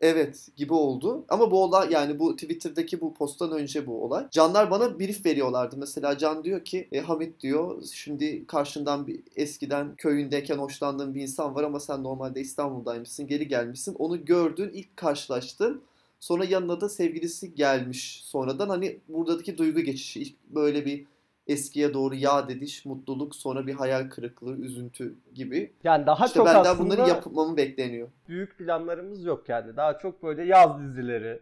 Evet 0.00 0.48
gibi 0.56 0.74
oldu. 0.74 1.24
Ama 1.28 1.50
bu 1.50 1.62
olay 1.62 1.92
yani 1.92 2.18
bu 2.18 2.36
Twitter'daki 2.36 3.00
bu 3.00 3.14
posttan 3.14 3.52
önce 3.52 3.86
bu 3.86 4.04
olay. 4.04 4.26
Canlar 4.30 4.70
bana 4.70 4.98
brief 4.98 5.26
veriyorlardı. 5.26 5.76
Mesela 5.76 6.18
Can 6.18 6.44
diyor 6.44 6.64
ki 6.64 6.88
e, 6.92 7.00
Hamit 7.00 7.40
diyor 7.40 7.82
şimdi 7.92 8.46
karşından 8.46 9.06
bir 9.06 9.20
eskiden 9.36 9.94
köyündeyken 9.96 10.58
hoşlandığın 10.58 11.14
bir 11.14 11.22
insan 11.22 11.54
var 11.54 11.64
ama 11.64 11.80
sen 11.80 12.02
normalde 12.02 12.40
İstanbul'daymışsın 12.40 13.26
geri 13.26 13.48
gelmişsin. 13.48 13.94
Onu 13.94 14.24
gördün 14.24 14.70
ilk 14.72 14.96
karşılaştın. 14.96 15.82
Sonra 16.20 16.44
yanına 16.44 16.80
da 16.80 16.88
sevgilisi 16.88 17.54
gelmiş. 17.54 18.22
Sonradan 18.24 18.68
hani 18.68 19.00
buradaki 19.08 19.58
duygu 19.58 19.80
geçişi 19.80 20.20
ilk 20.22 20.44
böyle 20.44 20.86
bir 20.86 21.06
eskiye 21.46 21.94
doğru 21.94 22.14
yad 22.14 22.50
ediş, 22.50 22.84
mutluluk, 22.84 23.36
sonra 23.36 23.66
bir 23.66 23.74
hayal 23.74 24.10
kırıklığı, 24.10 24.56
üzüntü 24.56 25.14
gibi. 25.34 25.72
Yani 25.84 26.06
daha 26.06 26.26
işte 26.26 26.36
çok 26.36 26.46
benden 26.46 26.60
aslında 26.60 26.84
bunları 26.84 27.08
yapmamı 27.08 27.56
bekleniyor. 27.56 28.08
büyük 28.28 28.58
planlarımız 28.58 29.24
yok 29.24 29.48
yani. 29.48 29.76
Daha 29.76 29.98
çok 29.98 30.22
böyle 30.22 30.44
yaz 30.44 30.80
dizileri, 30.80 31.40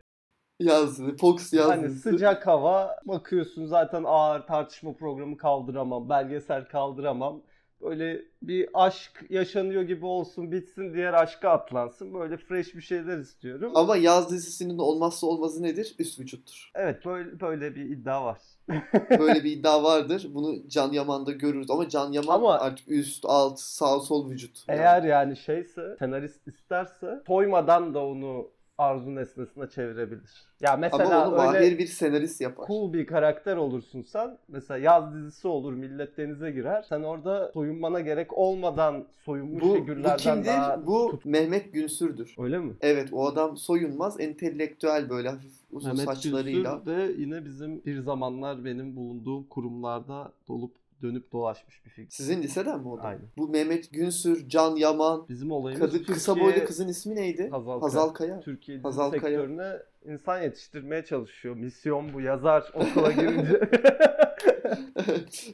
Yazdı, 0.61 1.17
Fox 1.17 1.53
yazdı. 1.53 1.71
Hani 1.71 1.91
sıcak 1.91 2.47
hava 2.47 2.97
bakıyorsun 3.05 3.67
zaten 3.67 4.05
ağır 4.07 4.47
tartışma 4.47 4.93
programı 4.93 5.37
kaldıramam, 5.37 6.09
belgesel 6.09 6.65
kaldıramam. 6.65 7.43
Böyle 7.83 8.23
bir 8.43 8.69
aşk 8.75 9.25
yaşanıyor 9.31 9.83
gibi 9.83 10.07
olsun 10.07 10.53
bitsin 10.53 10.95
diğer 10.95 11.13
aşka 11.15 11.51
atlansın. 11.51 12.15
Böyle 12.15 12.37
fresh 12.37 12.75
bir 12.75 12.81
şeyler 12.81 13.19
istiyorum. 13.19 13.73
Ama 13.75 13.97
yaz 13.97 14.31
dizisinin 14.31 14.79
olmazsa 14.79 15.27
olmazı 15.27 15.63
nedir? 15.63 15.95
Üst 15.99 16.21
vücuttur. 16.21 16.71
Evet 16.75 17.05
böyle 17.05 17.41
böyle 17.41 17.75
bir 17.75 17.85
iddia 17.91 18.25
var. 18.25 18.39
Böyle 19.19 19.45
bir 19.45 19.51
iddia 19.59 19.83
vardır. 19.83 20.27
Bunu 20.35 20.69
Can 20.69 20.93
Yaman'da 20.93 21.33
görürüz. 21.33 21.71
Ama 21.71 21.89
Can 21.89 22.13
Yaman 22.13 22.35
Ama- 22.35 22.59
artık 22.59 22.89
üst, 22.91 23.25
alt, 23.29 23.61
sağ, 23.61 24.01
sol 24.01 24.31
vücut. 24.31 24.65
Eğer 24.69 25.03
yani 25.03 25.37
şeyse 25.37 25.97
senarist 25.99 26.49
isterse 26.49 27.23
toymadan 27.27 27.95
da 27.95 28.07
onu 28.07 28.51
arzu 28.79 29.15
nesnesine 29.15 29.69
çevirebilir. 29.69 30.31
Ya 30.61 30.77
mesela 30.77 31.23
Ama 31.25 31.29
onu 31.29 31.37
mahir 31.37 31.79
bir 31.79 31.87
senarist 31.87 32.41
yapar. 32.41 32.67
cool 32.67 32.93
bir 32.93 33.07
karakter 33.07 33.57
olursun 33.57 34.03
sen. 34.03 34.39
Mesela 34.49 34.79
yaz 34.79 35.15
dizisi 35.15 35.49
olur 35.49 35.73
millet 35.73 36.17
denize 36.17 36.51
girer. 36.51 36.83
Sen 36.89 37.03
orada 37.03 37.51
soyunmana 37.55 38.01
gerek 38.01 38.39
olmadan 38.39 39.05
soyunmuş 39.25 39.63
Bu, 39.63 39.69
bu 39.69 39.75
figürlerden 39.75 40.17
kimdir? 40.17 40.47
daha 40.49 40.87
Bu 40.87 41.09
tut- 41.11 41.25
Mehmet 41.25 41.73
Günsür'dür. 41.73 42.35
Öyle 42.39 42.59
mi? 42.59 42.73
Evet 42.81 43.09
o 43.13 43.27
adam 43.27 43.57
soyunmaz, 43.57 44.21
entelektüel 44.21 45.11
böyle 45.11 45.29
hafif 45.29 45.53
uzun 45.73 45.91
Mehmet 45.91 46.05
saçlarıyla. 46.05 46.73
Günsür 46.85 46.87
de 46.87 47.13
yine 47.23 47.45
bizim 47.45 47.85
bir 47.85 48.01
zamanlar 48.01 48.65
benim 48.65 48.97
bulunduğum 48.97 49.45
kurumlarda 49.45 50.33
dolup 50.49 50.73
dönüp 51.03 51.33
dolaşmış 51.33 51.85
bir 51.85 51.91
fikir. 51.91 52.11
Sizin 52.11 52.43
liseden 52.43 52.81
mi 52.81 52.89
o 52.89 52.99
da? 52.99 53.03
Aynen. 53.03 53.23
Bu 53.39 53.49
Mehmet 53.49 53.93
Günsür, 53.93 54.49
Can 54.49 54.77
Yaman, 54.77 55.27
Bizim 55.29 55.51
olayımız 55.51 55.93
kadı, 55.93 56.05
kısa 56.07 56.35
Türkiye- 56.35 56.55
boylu 56.55 56.67
kızın 56.67 56.89
ismi 56.89 57.15
neydi? 57.17 57.49
Hazal, 57.51 57.81
Hazal 57.81 58.09
Kaya. 58.09 58.41
Türkiye 58.41 58.79
dizi 58.79 58.83
Hazal 58.83 59.11
Kaya. 59.11 59.21
sektörüne 59.23 59.73
insan 60.05 60.43
yetiştirmeye 60.43 61.05
çalışıyor. 61.05 61.57
Misyon 61.57 62.13
bu. 62.15 62.21
Yazar 62.21 62.73
okula 62.75 63.13
girince. 63.13 63.61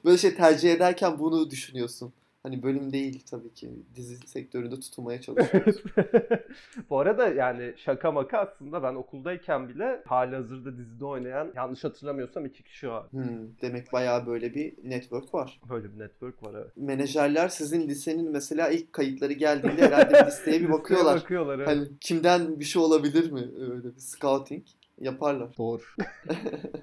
Böyle 0.05 0.18
şey 0.18 0.35
tercih 0.35 0.72
ederken 0.72 1.18
bunu 1.18 1.50
düşünüyorsun. 1.50 2.12
Hani 2.42 2.62
bölüm 2.62 2.92
değil 2.92 3.22
tabii 3.31 3.55
ki. 3.55 3.70
Dizi 3.94 4.16
sektöründe 4.28 4.81
tutulmaya 4.81 5.20
çalışıyorsun. 5.20 5.90
Bu 6.90 6.98
arada 6.98 7.28
yani 7.28 7.74
şaka 7.76 8.12
maka 8.12 8.38
aslında 8.38 8.83
ben 8.83 8.94
okuldayken 8.94 9.68
bile 9.68 10.02
hali 10.07 10.37
hazırda 10.37 10.78
dizide 10.78 11.05
oynayan 11.05 11.52
yanlış 11.57 11.85
hatırlamıyorsam 11.85 12.46
iki 12.46 12.62
kişi 12.62 12.88
var. 12.88 13.07
Hmm, 13.11 13.24
demek 13.62 13.92
bayağı 13.92 14.26
böyle 14.26 14.55
bir 14.55 14.74
network 14.85 15.35
var. 15.35 15.61
Böyle 15.70 15.94
bir 15.94 15.98
network 15.98 16.42
var 16.42 16.55
evet. 16.55 16.76
Menajerler 16.76 17.48
sizin 17.48 17.88
lisenin 17.88 18.31
mesela 18.33 18.68
ilk 18.68 18.92
kayıtları 18.92 19.33
geldiğinde 19.33 19.83
herhalde 19.83 20.14
bir 20.14 20.26
listeye 20.26 20.61
bir 20.61 20.61
Listeye 20.68 20.72
bakıyorlar. 20.72 21.16
bakıyorlar 21.16 21.59
evet. 21.59 21.68
Hani 21.68 21.88
kimden 22.00 22.61
bir 22.61 22.64
şey 22.64 22.83
olabilir 22.83 23.33
mi? 23.33 23.48
Öyle 23.61 23.94
bir 23.94 23.98
scouting 24.00 24.64
yaparlar. 24.98 25.57
Doğru. 25.59 25.83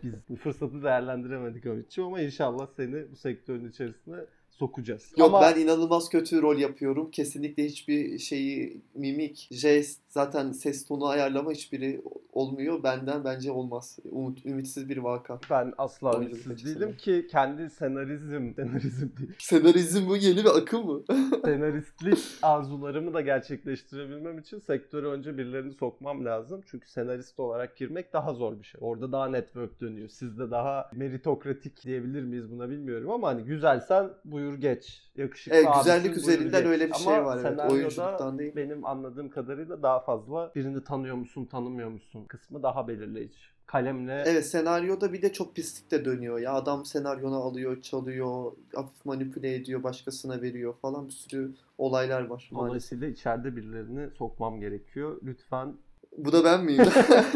Biz 0.03 0.13
bu 0.29 0.35
fırsatı 0.35 0.83
değerlendiremedik 0.83 1.65
Hamit'ciğim 1.65 2.07
ama 2.07 2.21
inşallah 2.21 2.67
seni 2.77 3.11
bu 3.11 3.15
sektörün 3.15 3.69
içerisine 3.69 4.17
sokacağız. 4.59 5.11
Yok 5.17 5.27
ama 5.27 5.41
ben 5.41 5.61
inanılmaz 5.61 6.09
kötü 6.09 6.41
rol 6.41 6.57
yapıyorum. 6.57 7.11
Kesinlikle 7.11 7.65
hiçbir 7.65 8.19
şeyi 8.19 8.81
mimik, 8.95 9.47
jest, 9.51 10.01
zaten 10.09 10.51
ses 10.51 10.85
tonu 10.85 11.05
ayarlama 11.05 11.51
hiçbiri 11.51 12.01
olmuyor. 12.33 12.83
Benden 12.83 13.23
bence 13.23 13.51
olmaz. 13.51 13.99
Umut, 14.11 14.45
ümitsiz 14.45 14.89
bir 14.89 14.97
vaka. 14.97 15.39
ben 15.49 15.73
asla 15.77 16.17
Oyunculuk 16.17 16.45
ümitsiz 16.45 16.75
değilim 16.75 16.97
ki 16.97 17.27
kendi 17.31 17.69
senarizm, 17.69 18.53
senarizm 18.55 19.07
değil, 19.17 19.31
Senarizm 19.39 20.07
bu 20.07 20.15
yeni 20.15 20.37
bir 20.37 20.57
akım 20.57 20.85
mı? 20.85 21.03
senaristlik 21.45 22.19
arzularımı 22.41 23.13
da 23.13 23.21
gerçekleştirebilmem 23.21 24.39
için 24.39 24.59
sektöre 24.59 25.07
önce 25.07 25.37
birilerini 25.37 25.73
sokmam 25.73 26.25
lazım. 26.25 26.61
Çünkü 26.65 26.89
senarist 26.91 27.39
olarak 27.39 27.77
girmek 27.77 28.13
daha 28.13 28.33
zor 28.33 28.59
bir 28.59 28.63
şey. 28.63 28.81
Orada 28.83 29.11
daha 29.11 29.29
network 29.29 29.81
dönüyor. 29.81 30.09
Sizde 30.09 30.51
daha 30.51 30.89
meritokratik 30.95 31.83
diyebilir 31.83 32.23
miyiz 32.23 32.51
buna 32.51 32.69
bilmiyorum 32.69 33.11
ama 33.11 33.27
hani 33.27 33.43
güzelsen 33.43 34.09
buyur 34.25 34.48
geç. 34.55 35.03
Yakışıklı 35.15 35.57
Evet, 35.57 35.67
güzellik 35.77 36.17
üzerinden 36.17 36.65
öyle 36.65 36.87
bir 36.87 36.95
Ama 36.95 37.03
şey 37.03 37.25
var. 37.25 37.39
Evet. 37.45 37.71
Oyunculuktan 37.71 38.39
değil. 38.39 38.55
benim 38.55 38.85
anladığım 38.85 39.29
kadarıyla 39.29 39.83
daha 39.83 39.99
fazla 39.99 40.51
birini 40.55 40.83
tanıyor 40.83 41.15
musun 41.15 41.45
tanımıyor 41.45 41.89
musun 41.89 42.25
kısmı 42.25 42.63
daha 42.63 42.87
belirleyici. 42.87 43.39
Kalemle 43.65 44.23
Evet 44.25 44.45
senaryoda 44.45 45.13
bir 45.13 45.21
de 45.21 45.33
çok 45.33 45.55
pislik 45.55 45.91
de 45.91 46.05
dönüyor 46.05 46.39
ya. 46.39 46.53
Adam 46.53 46.85
senaryonu 46.85 47.35
alıyor, 47.35 47.81
çalıyor, 47.81 48.51
hafif 48.75 49.05
manipüle 49.05 49.55
ediyor, 49.55 49.83
başkasına 49.83 50.41
veriyor 50.41 50.73
falan 50.81 51.07
bir 51.07 51.11
sürü 51.11 51.51
olaylar 51.77 52.21
var 52.21 52.49
maalesef. 52.51 52.67
dolayısıyla 52.69 53.07
içeride 53.07 53.55
birilerini 53.55 54.09
sokmam 54.17 54.59
gerekiyor. 54.59 55.19
Lütfen 55.23 55.73
Bu 56.17 56.31
da 56.31 56.43
ben 56.43 56.63
miyim? 56.63 56.83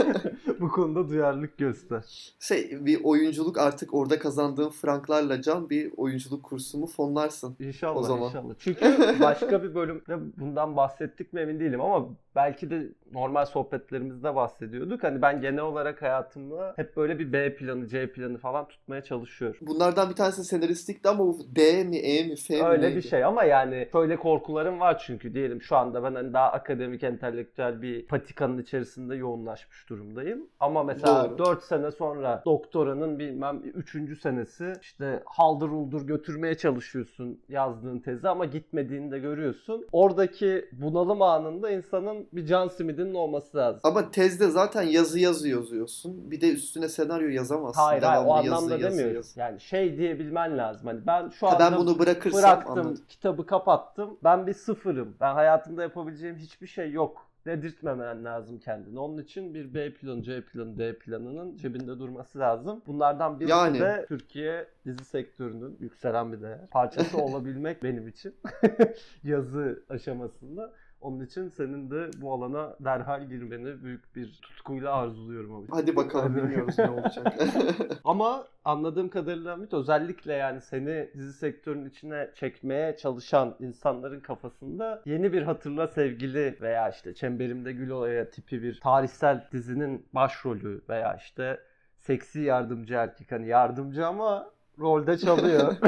bu 0.60 0.70
konuda 0.72 1.10
duyarlılık 1.10 1.58
göster. 1.58 2.34
şey 2.40 2.86
bir 2.86 3.04
oyunculuk 3.04 3.58
artık 3.58 3.94
orada 3.94 4.20
kazandığım 4.20 4.70
franklarla 4.70 5.42
can 5.42 5.70
bir 5.70 5.94
oyunculuk 5.98 6.44
kursumu 6.44 6.88
fonlarsın. 6.88 7.56
İnşallah 7.60 7.98
O 7.98 8.04
zaman. 8.04 8.28
inşallah. 8.28 8.54
Çünkü 8.60 9.16
başka 9.22 9.64
bir 9.64 9.76
bölümde 9.76 10.40
bundan 10.40 10.76
bahsettik 10.76 11.34
mi 11.34 11.42
emin 11.42 11.60
değilim 11.60 11.82
ama 11.82 12.10
belki 12.36 12.70
de 12.70 12.88
normal 13.12 13.46
sohbetlerimizde 13.46 14.36
bahsediyorduk. 14.36 15.04
Hani 15.04 15.22
ben 15.22 15.42
genel 15.42 15.62
olarak 15.62 16.02
hayatımda 16.02 16.74
hep 16.76 16.98
böyle 16.98 17.20
bir 17.20 17.34
B 17.34 17.56
planı, 17.56 17.88
C 17.88 18.12
planı 18.12 18.38
falan 18.38 18.68
tutmaya 18.68 19.04
çalışıyorum. 19.04 19.60
Bunlardan 19.62 20.10
bir 20.10 20.16
tanesi 20.16 20.44
senaristlikti 20.44 21.10
ama 21.10 21.20
bu 21.20 21.38
D 21.56 21.84
mi, 21.84 21.98
E 21.98 22.28
mi, 22.28 22.36
F 22.36 22.56
mi 22.56 22.64
Öyle 22.64 22.82
neydi? 22.82 22.96
bir 22.96 23.02
şey 23.02 23.24
ama 23.24 23.44
yani 23.44 23.88
şöyle 23.92 24.16
korkularım 24.16 24.80
var 24.80 25.04
çünkü 25.06 25.34
diyelim 25.34 25.62
şu 25.62 25.76
anda 25.76 26.04
ben 26.04 26.16
hani 26.16 26.34
daha 26.34 26.52
akademik 26.52 27.04
entelektüel 27.04 27.82
bir 27.82 28.08
patikanın 28.08 28.58
içerisinde 28.58 29.16
yoğunlaşmış 29.16 29.90
durumdayım. 29.90 30.48
Ama 30.60 30.84
mesela 30.84 31.30
Doğru. 31.30 31.38
4 31.38 31.64
sene 31.64 31.92
sonra 31.92 32.42
doktoranın 32.46 33.20
bilmem 33.20 33.62
3. 33.74 34.20
senesi 34.22 34.74
işte 34.82 35.24
haldır 35.26 35.70
uldur 35.70 36.02
götürmeye 36.08 36.56
çalışıyorsun 36.58 37.42
yazdığın 37.50 38.00
tezi 38.00 38.30
ama 38.30 38.46
gitmediğini 38.46 39.12
de 39.12 39.20
görüyorsun. 39.20 39.88
Oradaki 39.92 40.66
bunalım 40.72 41.22
anında 41.22 41.72
insanın 41.72 42.23
bir 42.34 42.46
can 42.46 42.68
simidinin 42.68 43.14
olması 43.14 43.58
lazım. 43.58 43.80
Ama 43.84 44.12
tezde 44.12 44.48
zaten 44.50 44.82
yazı 44.84 45.20
yazı 45.20 45.50
yazıyorsun. 45.50 46.32
Bir 46.32 46.42
de 46.42 46.54
üstüne 46.54 46.90
senaryo 46.90 47.28
yazamazsın. 47.30 47.82
Hayır 47.82 48.04
hayır 48.04 48.22
o 48.22 48.26
Devamlı 48.26 48.46
yazı, 48.46 48.56
anlamda 48.56 48.78
yazı, 48.78 48.98
demiyorum. 48.98 49.16
yazı. 49.16 49.40
Yani 49.40 49.60
şey 49.60 49.98
diyebilmen 49.98 50.58
lazım. 50.58 50.88
Hani 50.88 51.08
ben 51.08 51.30
şu 51.30 51.48
anda 51.48 51.60
ben 51.60 51.80
bunu 51.80 52.00
bırakırsam 52.00 52.42
bıraktım, 52.42 52.72
anladım. 52.72 53.04
kitabı 53.10 53.46
kapattım. 53.46 54.18
Ben 54.24 54.48
bir 54.48 54.54
sıfırım. 54.54 55.16
Ben 55.22 55.34
hayatımda 55.34 55.82
yapabileceğim 55.82 56.36
hiçbir 56.36 56.68
şey 56.68 56.92
yok. 56.92 57.30
Dedirtmemen 57.46 58.26
lazım 58.26 58.60
kendini. 58.60 59.00
Onun 59.00 59.18
için 59.18 59.54
bir 59.54 59.74
B 59.74 59.94
planı, 59.94 60.24
C 60.24 60.42
planı, 60.42 60.78
D 60.78 60.98
planının 60.98 61.58
cebinde 61.58 62.00
durması 62.00 62.40
lazım. 62.40 62.82
Bunlardan 62.88 63.40
birisi 63.40 63.52
Yani. 63.52 63.80
de 63.80 64.06
Türkiye 64.08 64.68
dizi 64.86 65.06
sektörünün 65.06 65.78
yükselen 65.80 66.34
bir 66.34 66.42
değer. 66.42 66.70
Parçası 66.72 67.18
olabilmek 67.22 67.84
benim 67.84 68.08
için 68.08 68.36
yazı 69.24 69.84
aşamasında. 69.90 70.72
Onun 71.04 71.26
için 71.26 71.50
senin 71.50 71.92
de 71.92 72.10
bu 72.22 72.34
alana 72.34 72.76
derhal 72.80 73.28
girmeni 73.28 73.84
büyük 73.84 74.16
bir 74.16 74.40
tutkuyla 74.42 74.94
arzuluyorum 74.94 75.56
abi. 75.56 75.66
Hadi 75.70 75.96
bakalım 75.96 76.36
bilmiyoruz 76.36 76.80
ne 76.80 76.90
olacak. 76.90 77.34
Ama 78.04 78.48
anladığım 78.66 79.10
kadarıyla 79.10 79.52
Hamit 79.52 79.74
özellikle 79.74 80.34
yani 80.34 80.62
seni 80.62 81.10
dizi 81.18 81.34
sektörünün 81.34 81.90
içine 81.90 82.30
çekmeye 82.36 82.98
çalışan 82.98 83.56
insanların 83.60 84.20
kafasında 84.20 85.02
yeni 85.06 85.34
bir 85.34 85.42
hatırla 85.42 85.88
sevgili 85.88 86.58
veya 86.62 86.90
işte 86.90 87.14
Çemberimde 87.14 87.74
Gül 87.74 87.90
Olaya 87.90 88.30
tipi 88.30 88.64
bir 88.64 88.80
tarihsel 88.80 89.48
dizinin 89.52 90.06
başrolü 90.14 90.82
veya 90.90 91.16
işte 91.16 91.60
seksi 92.00 92.42
yardımcı 92.42 92.94
erkek 92.94 93.32
hani 93.32 93.48
yardımcı 93.48 94.08
ama 94.08 94.53
rolde 94.80 95.18
çalıyor. 95.18 95.76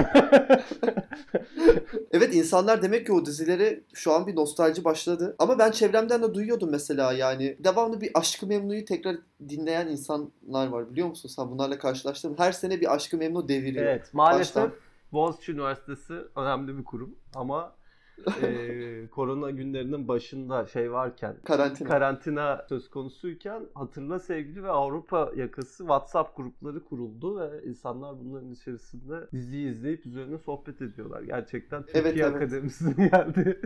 Evet 2.11 2.35
insanlar 2.35 2.81
demek 2.81 3.05
ki 3.05 3.13
o 3.13 3.25
dizilere 3.25 3.79
şu 3.93 4.13
an 4.13 4.27
bir 4.27 4.35
nostalji 4.35 4.83
başladı. 4.83 5.35
Ama 5.39 5.59
ben 5.59 5.71
çevremden 5.71 6.23
de 6.23 6.33
duyuyordum 6.33 6.69
mesela 6.71 7.13
yani. 7.13 7.57
Devamlı 7.59 8.01
bir 8.01 8.11
Aşkı 8.13 8.47
Memnu'yu 8.47 8.85
tekrar 8.85 9.15
dinleyen 9.49 9.87
insanlar 9.87 10.67
var 10.67 10.91
biliyor 10.91 11.07
musun? 11.07 11.29
Sen 11.29 11.51
bunlarla 11.51 11.77
karşılaştın. 11.77 12.35
Her 12.37 12.51
sene 12.51 12.81
bir 12.81 12.93
Aşkı 12.93 13.17
Memnu 13.17 13.47
deviriyor. 13.47 13.85
evet 13.85 14.13
maalesef 14.13 14.55
Baştan. 14.55 14.71
Boğaziçi 15.13 15.51
Üniversitesi 15.51 16.13
önemli 16.35 16.77
bir 16.77 16.83
kurum 16.83 17.15
ama 17.35 17.75
eee, 18.41 19.07
korona 19.07 19.51
günlerinin 19.51 20.07
başında 20.07 20.65
şey 20.65 20.91
varken 20.91 21.35
Karantina. 21.43 21.87
karantina 21.89 22.65
söz 22.69 22.89
konusuyken 22.89 23.61
hatırla 23.73 24.19
sevgili 24.19 24.63
ve 24.63 24.69
Avrupa 24.69 25.31
yakası 25.35 25.77
WhatsApp 25.77 26.37
grupları 26.37 26.85
kuruldu 26.85 27.39
ve 27.39 27.63
insanlar 27.65 28.19
bunların 28.19 28.51
içerisinde 28.51 29.27
diziyi 29.31 29.69
izleyip 29.71 30.05
üzerine 30.05 30.37
sohbet 30.37 30.81
ediyorlar. 30.81 31.21
Gerçekten 31.21 31.83
Türkiye 31.83 32.03
Evet, 32.03 32.17
evet. 32.17 32.35
Akademisi'nin 32.35 32.95
geldiği 33.09 33.59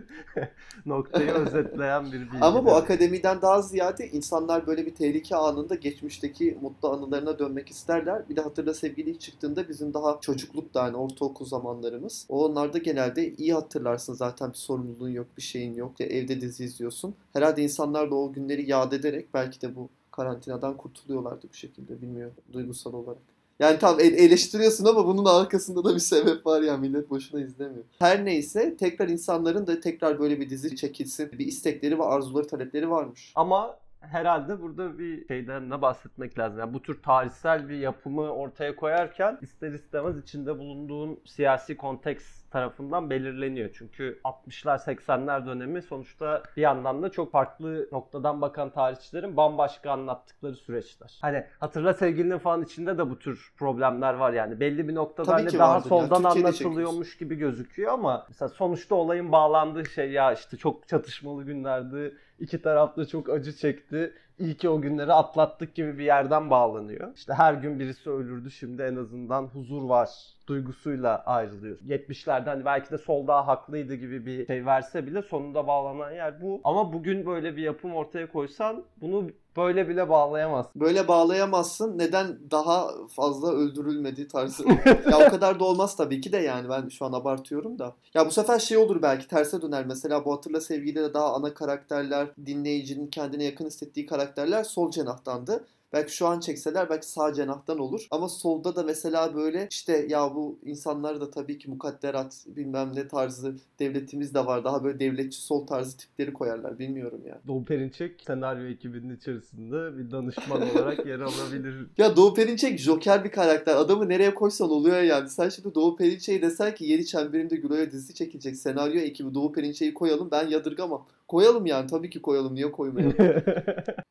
noktayı 0.85 1.31
özetleyen 1.31 2.05
bir 2.05 2.11
bilgi. 2.21 2.37
Ama 2.41 2.65
bu 2.65 2.71
akademiden 2.75 3.41
daha 3.41 3.61
ziyade 3.61 4.07
insanlar 4.07 4.67
böyle 4.67 4.85
bir 4.85 4.95
tehlike 4.95 5.35
anında 5.35 5.75
geçmişteki 5.75 6.57
mutlu 6.61 6.89
anılarına 6.89 7.39
dönmek 7.39 7.69
isterler. 7.69 8.29
Bir 8.29 8.35
de 8.35 8.41
Hatırla 8.41 8.73
Sevgili 8.73 9.09
ilk 9.09 9.21
çıktığında 9.21 9.69
bizim 9.69 9.93
daha 9.93 10.17
çocukluk 10.21 10.73
da 10.73 10.85
yani 10.85 10.97
ortaokul 10.97 11.45
zamanlarımız. 11.45 12.25
O 12.29 12.45
onlarda 12.45 12.77
genelde 12.77 13.33
iyi 13.33 13.53
hatırlarsın 13.53 14.13
zaten 14.13 14.38
bir 14.47 14.57
sorumluluğun 14.57 15.09
yok, 15.09 15.27
bir 15.37 15.41
şeyin 15.41 15.75
yok. 15.75 15.91
İşte 15.91 16.13
evde 16.13 16.41
dizi 16.41 16.63
izliyorsun. 16.63 17.15
Herhalde 17.33 17.63
insanlar 17.63 18.11
da 18.11 18.15
o 18.15 18.33
günleri 18.33 18.69
yad 18.69 18.91
ederek 18.91 19.33
belki 19.33 19.61
de 19.61 19.75
bu 19.75 19.89
karantinadan 20.11 20.77
kurtuluyorlardı 20.77 21.47
bu 21.49 21.53
şekilde 21.53 22.01
bilmiyorum 22.01 22.35
duygusal 22.53 22.93
olarak. 22.93 23.21
Yani 23.59 23.79
tam 23.79 23.99
el- 23.99 24.13
eleştiriyorsun 24.13 24.85
ama 24.85 25.05
bunun 25.07 25.25
arkasında 25.25 25.83
da 25.83 25.95
bir 25.95 25.99
sebep 25.99 26.45
var 26.45 26.61
ya 26.61 26.77
millet 26.77 27.09
boşuna 27.09 27.41
izlemiyor. 27.41 27.83
Her 27.99 28.25
neyse 28.25 28.77
tekrar 28.77 29.07
insanların 29.07 29.67
da 29.67 29.79
tekrar 29.79 30.19
böyle 30.19 30.39
bir 30.39 30.49
dizi 30.49 30.75
çekilsin 30.75 31.31
bir 31.31 31.45
istekleri 31.47 31.99
ve 31.99 32.03
arzuları 32.03 32.47
talepleri 32.47 32.89
varmış. 32.89 33.31
Ama 33.35 33.77
herhalde 33.99 34.61
burada 34.61 34.99
bir 34.99 35.27
şeyden 35.27 35.69
ne 35.69 35.81
bahsetmek 35.81 36.39
lazım. 36.39 36.59
Yani 36.59 36.73
bu 36.73 36.81
tür 36.81 37.01
tarihsel 37.01 37.69
bir 37.69 37.77
yapımı 37.77 38.21
ortaya 38.21 38.75
koyarken 38.75 39.37
ister 39.41 39.71
istemez 39.71 40.17
içinde 40.17 40.59
bulunduğun 40.59 41.19
siyasi 41.25 41.77
konteks 41.77 42.23
tarafından 42.49 43.09
belirleniyor. 43.09 43.69
Çünkü 43.73 44.19
60'lar 44.23 44.77
80'ler 44.77 45.45
dönemi 45.45 45.81
sonuçta 45.81 46.43
bir 46.57 46.61
yandan 46.61 47.03
da 47.03 47.09
çok 47.09 47.31
farklı 47.31 47.87
noktadan 47.91 48.41
bakan 48.41 48.69
tarihçilerin 48.69 49.37
bambaşka 49.37 49.91
anlattıkları 49.91 50.55
süreçler. 50.55 51.17
Hani 51.21 51.45
hatırla 51.59 51.93
sevgilinin 51.93 52.37
falan 52.37 52.63
içinde 52.63 52.97
de 52.97 53.09
bu 53.09 53.19
tür 53.19 53.53
problemler 53.57 54.13
var 54.13 54.33
yani. 54.33 54.59
Belli 54.59 54.87
bir 54.87 54.95
noktada 54.95 55.31
Tabii 55.31 55.43
hani 55.43 55.59
daha 55.59 55.73
ya. 55.73 55.81
soldan 55.81 56.23
Türkiye'de 56.23 56.47
anlatılıyormuş 56.47 57.17
gibi 57.17 57.35
gözüküyor 57.35 57.93
ama 57.93 58.25
mesela 58.29 58.49
sonuçta 58.49 58.95
olayın 58.95 59.31
bağlandığı 59.31 59.85
şey 59.85 60.11
ya 60.11 60.33
işte 60.33 60.57
çok 60.57 60.87
çatışmalı 60.87 61.43
günlerdi. 61.43 62.17
İki 62.39 62.61
taraf 62.61 62.97
da 62.97 63.05
çok 63.07 63.29
acı 63.29 63.53
çekti. 63.53 64.13
İyi 64.39 64.57
ki 64.57 64.69
o 64.69 64.81
günleri 64.81 65.13
atlattık 65.13 65.75
gibi 65.75 65.97
bir 65.97 66.03
yerden 66.03 66.49
bağlanıyor. 66.49 67.15
İşte 67.15 67.33
her 67.33 67.53
gün 67.53 67.79
birisi 67.79 68.09
ölürdü 68.09 68.51
şimdi 68.51 68.81
en 68.81 68.95
azından 68.95 69.43
huzur 69.43 69.83
var 69.83 70.09
duygusuyla 70.47 71.23
ayrılıyor. 71.25 71.77
70'lerde 71.79 72.45
hani 72.45 72.65
belki 72.65 72.91
de 72.91 72.97
sol 72.97 73.27
daha 73.27 73.47
haklıydı 73.47 73.95
gibi 73.95 74.25
bir 74.25 74.47
şey 74.47 74.65
verse 74.65 75.07
bile 75.07 75.21
sonunda 75.21 75.67
bağlanan 75.67 76.11
yer 76.11 76.41
bu. 76.41 76.61
Ama 76.63 76.93
bugün 76.93 77.25
böyle 77.25 77.57
bir 77.57 77.61
yapım 77.61 77.95
ortaya 77.95 78.31
koysan 78.31 78.83
bunu 79.01 79.29
böyle 79.57 79.89
bile 79.89 80.09
bağlayamazsın. 80.09 80.81
Böyle 80.81 81.07
bağlayamazsın. 81.07 81.97
Neden 81.97 82.37
daha 82.51 82.91
fazla 83.07 83.51
öldürülmedi 83.51 84.27
tarzı. 84.27 84.63
ya 85.11 85.27
o 85.27 85.29
kadar 85.29 85.59
da 85.59 85.63
olmaz 85.63 85.95
tabii 85.95 86.21
ki 86.21 86.31
de 86.31 86.37
yani 86.37 86.69
ben 86.69 86.89
şu 86.89 87.05
an 87.05 87.13
abartıyorum 87.13 87.79
da. 87.79 87.95
Ya 88.13 88.25
bu 88.25 88.31
sefer 88.31 88.59
şey 88.59 88.77
olur 88.77 89.01
belki 89.01 89.27
terse 89.27 89.61
döner. 89.61 89.85
Mesela 89.85 90.25
bu 90.25 90.33
Hatırla 90.33 90.61
Sevgi'de 90.61 91.03
de 91.03 91.13
daha 91.13 91.33
ana 91.33 91.53
karakterler, 91.53 92.27
dinleyicinin 92.45 93.07
kendine 93.07 93.43
yakın 93.43 93.65
hissettiği 93.65 94.05
karakterler 94.05 94.63
sol 94.63 94.91
cenahtandı. 94.91 95.65
Belki 95.93 96.15
şu 96.15 96.27
an 96.27 96.39
çekseler 96.39 96.89
belki 96.89 97.07
sağ 97.07 97.33
cenahtan 97.33 97.79
olur. 97.79 98.07
Ama 98.11 98.29
solda 98.29 98.75
da 98.75 98.83
mesela 98.83 99.35
böyle 99.35 99.67
işte 99.71 100.05
ya 100.09 100.35
bu 100.35 100.59
insanlar 100.63 101.21
da 101.21 101.31
tabii 101.31 101.57
ki 101.57 101.69
mukadderat 101.69 102.45
bilmem 102.47 102.91
ne 102.95 103.07
tarzı 103.07 103.55
devletimiz 103.79 104.33
de 104.33 104.45
var. 104.45 104.63
Daha 104.63 104.83
böyle 104.83 104.99
devletçi 104.99 105.41
sol 105.41 105.67
tarzı 105.67 105.97
tipleri 105.97 106.33
koyarlar. 106.33 106.79
Bilmiyorum 106.79 107.21
yani. 107.25 107.39
Doğu 107.47 107.65
Perinçek 107.65 108.23
senaryo 108.27 108.65
ekibinin 108.67 109.15
içerisinde 109.15 109.97
bir 109.97 110.11
danışman 110.11 110.61
olarak 110.75 111.05
yer 111.05 111.19
alabilir. 111.19 111.87
Ya 111.97 112.15
Doğu 112.15 112.33
Perinçek 112.33 112.79
Joker 112.79 113.23
bir 113.23 113.31
karakter. 113.31 113.75
Adamı 113.75 114.09
nereye 114.09 114.35
koysan 114.35 114.69
oluyor 114.69 115.01
yani. 115.01 115.29
Sen 115.29 115.49
şimdi 115.49 115.75
Doğu 115.75 115.95
Perinçek'i 115.95 116.41
desen 116.41 116.75
ki 116.75 116.85
Yeni 116.85 117.05
Çemberimde 117.05 117.55
Gülo'ya 117.55 117.91
dizi 117.91 118.13
çekilecek. 118.13 118.55
Senaryo 118.55 119.01
ekibi 119.01 119.33
Doğu 119.33 119.51
Perinçek'i 119.51 119.93
koyalım. 119.93 120.31
Ben 120.31 120.47
yadırgamam. 120.47 121.05
Koyalım 121.29 121.65
yani. 121.65 121.87
Tabii 121.87 122.09
ki 122.09 122.21
koyalım. 122.21 122.55
Niye 122.55 122.71
koymayalım? 122.71 123.15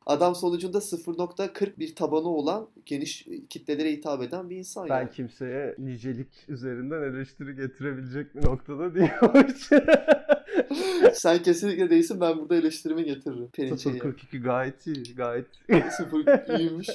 Adam 0.05 0.35
sonucunda 0.35 0.77
0.40 0.77 1.79
bir 1.79 1.95
tabanı 1.95 2.27
olan 2.27 2.67
geniş 2.85 3.27
kitlelere 3.49 3.91
hitap 3.91 4.23
eden 4.23 4.49
bir 4.49 4.55
insan 4.55 4.89
ben 4.89 4.99
yani. 4.99 5.11
kimseye 5.11 5.75
nicelik 5.77 6.45
üzerinden 6.47 7.01
eleştiri 7.01 7.55
getirebilecek 7.55 8.35
bir 8.35 8.45
noktada 8.45 8.95
değilmiş. 8.95 9.69
Sen 11.13 11.43
kesinlikle 11.43 11.89
değilsin. 11.89 12.21
Ben 12.21 12.39
burada 12.39 12.55
eleştirimi 12.55 13.03
getiririm. 13.03 13.47
Perinçek'e. 13.47 13.99
042 13.99 14.41
gayet 14.41 14.87
iyi, 14.87 15.15
gayet 15.15 15.47
Sıfır 15.91 16.57
iyiymiş. 16.59 16.89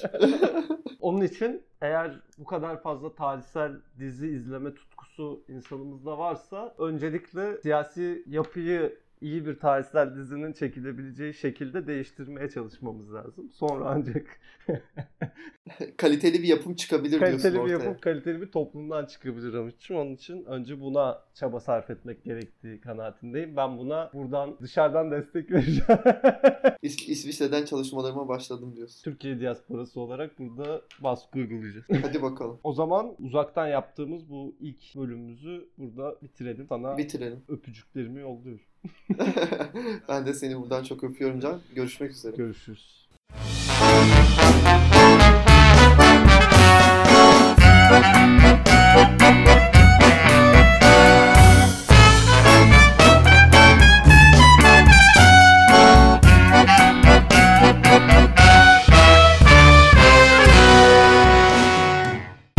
Onun 1.00 1.20
için 1.20 1.62
eğer 1.82 2.20
bu 2.38 2.44
kadar 2.44 2.82
fazla 2.82 3.14
tarihsel 3.14 3.72
dizi 3.98 4.28
izleme 4.28 4.74
tutkusu 4.74 5.44
insanımızda 5.48 6.18
varsa 6.18 6.74
öncelikle 6.78 7.60
siyasi 7.62 8.24
yapıyı 8.26 9.03
iyi 9.24 9.46
bir 9.46 9.58
tarihsel 9.58 10.16
dizinin 10.16 10.52
çekilebileceği 10.52 11.34
şekilde 11.34 11.86
değiştirmeye 11.86 12.50
çalışmamız 12.50 13.14
lazım. 13.14 13.50
Sonra 13.52 13.84
ancak 13.88 14.26
Kaliteli 15.96 16.42
bir 16.42 16.48
yapım 16.48 16.74
çıkabilir 16.74 17.18
kaliteli 17.18 17.52
diyorsun 17.52 17.68
bir 17.68 17.74
ortaya. 17.74 17.86
yapım, 17.86 18.00
kaliteli 18.00 18.40
bir 18.40 18.46
toplumdan 18.50 19.06
çıkabilir 19.06 19.54
Hamit'ciğim. 19.54 20.02
Onun 20.02 20.14
için 20.14 20.44
önce 20.44 20.80
buna 20.80 21.22
çaba 21.34 21.60
sarf 21.60 21.90
etmek 21.90 22.24
gerektiği 22.24 22.80
kanaatindeyim. 22.80 23.56
Ben 23.56 23.78
buna 23.78 24.10
buradan 24.14 24.56
dışarıdan 24.62 25.10
destek 25.10 25.50
vereceğim. 25.50 25.84
İs- 26.82 27.10
İsviçre'den 27.10 27.64
çalışmalarıma 27.64 28.28
başladım 28.28 28.76
diyorsun. 28.76 29.02
Türkiye 29.04 29.40
diasporası 29.40 30.00
olarak 30.00 30.38
burada 30.38 30.82
baskı 31.00 31.38
uygulayacağız. 31.38 31.86
Hadi 32.02 32.22
bakalım. 32.22 32.60
O 32.64 32.72
zaman 32.72 33.14
uzaktan 33.18 33.66
yaptığımız 33.66 34.30
bu 34.30 34.54
ilk 34.60 34.96
bölümümüzü 34.96 35.68
burada 35.78 36.16
bitirelim. 36.22 36.66
Sana 36.68 36.98
Bitirelim. 36.98 37.42
öpücüklerimi 37.48 38.20
yolluyorum. 38.20 38.64
ben 40.08 40.26
de 40.26 40.34
seni 40.34 40.60
buradan 40.60 40.84
çok 40.84 41.04
öpüyorum 41.04 41.40
Can. 41.40 41.62
Görüşmek 41.74 42.10
üzere. 42.10 42.36
Görüşürüz. 42.36 43.03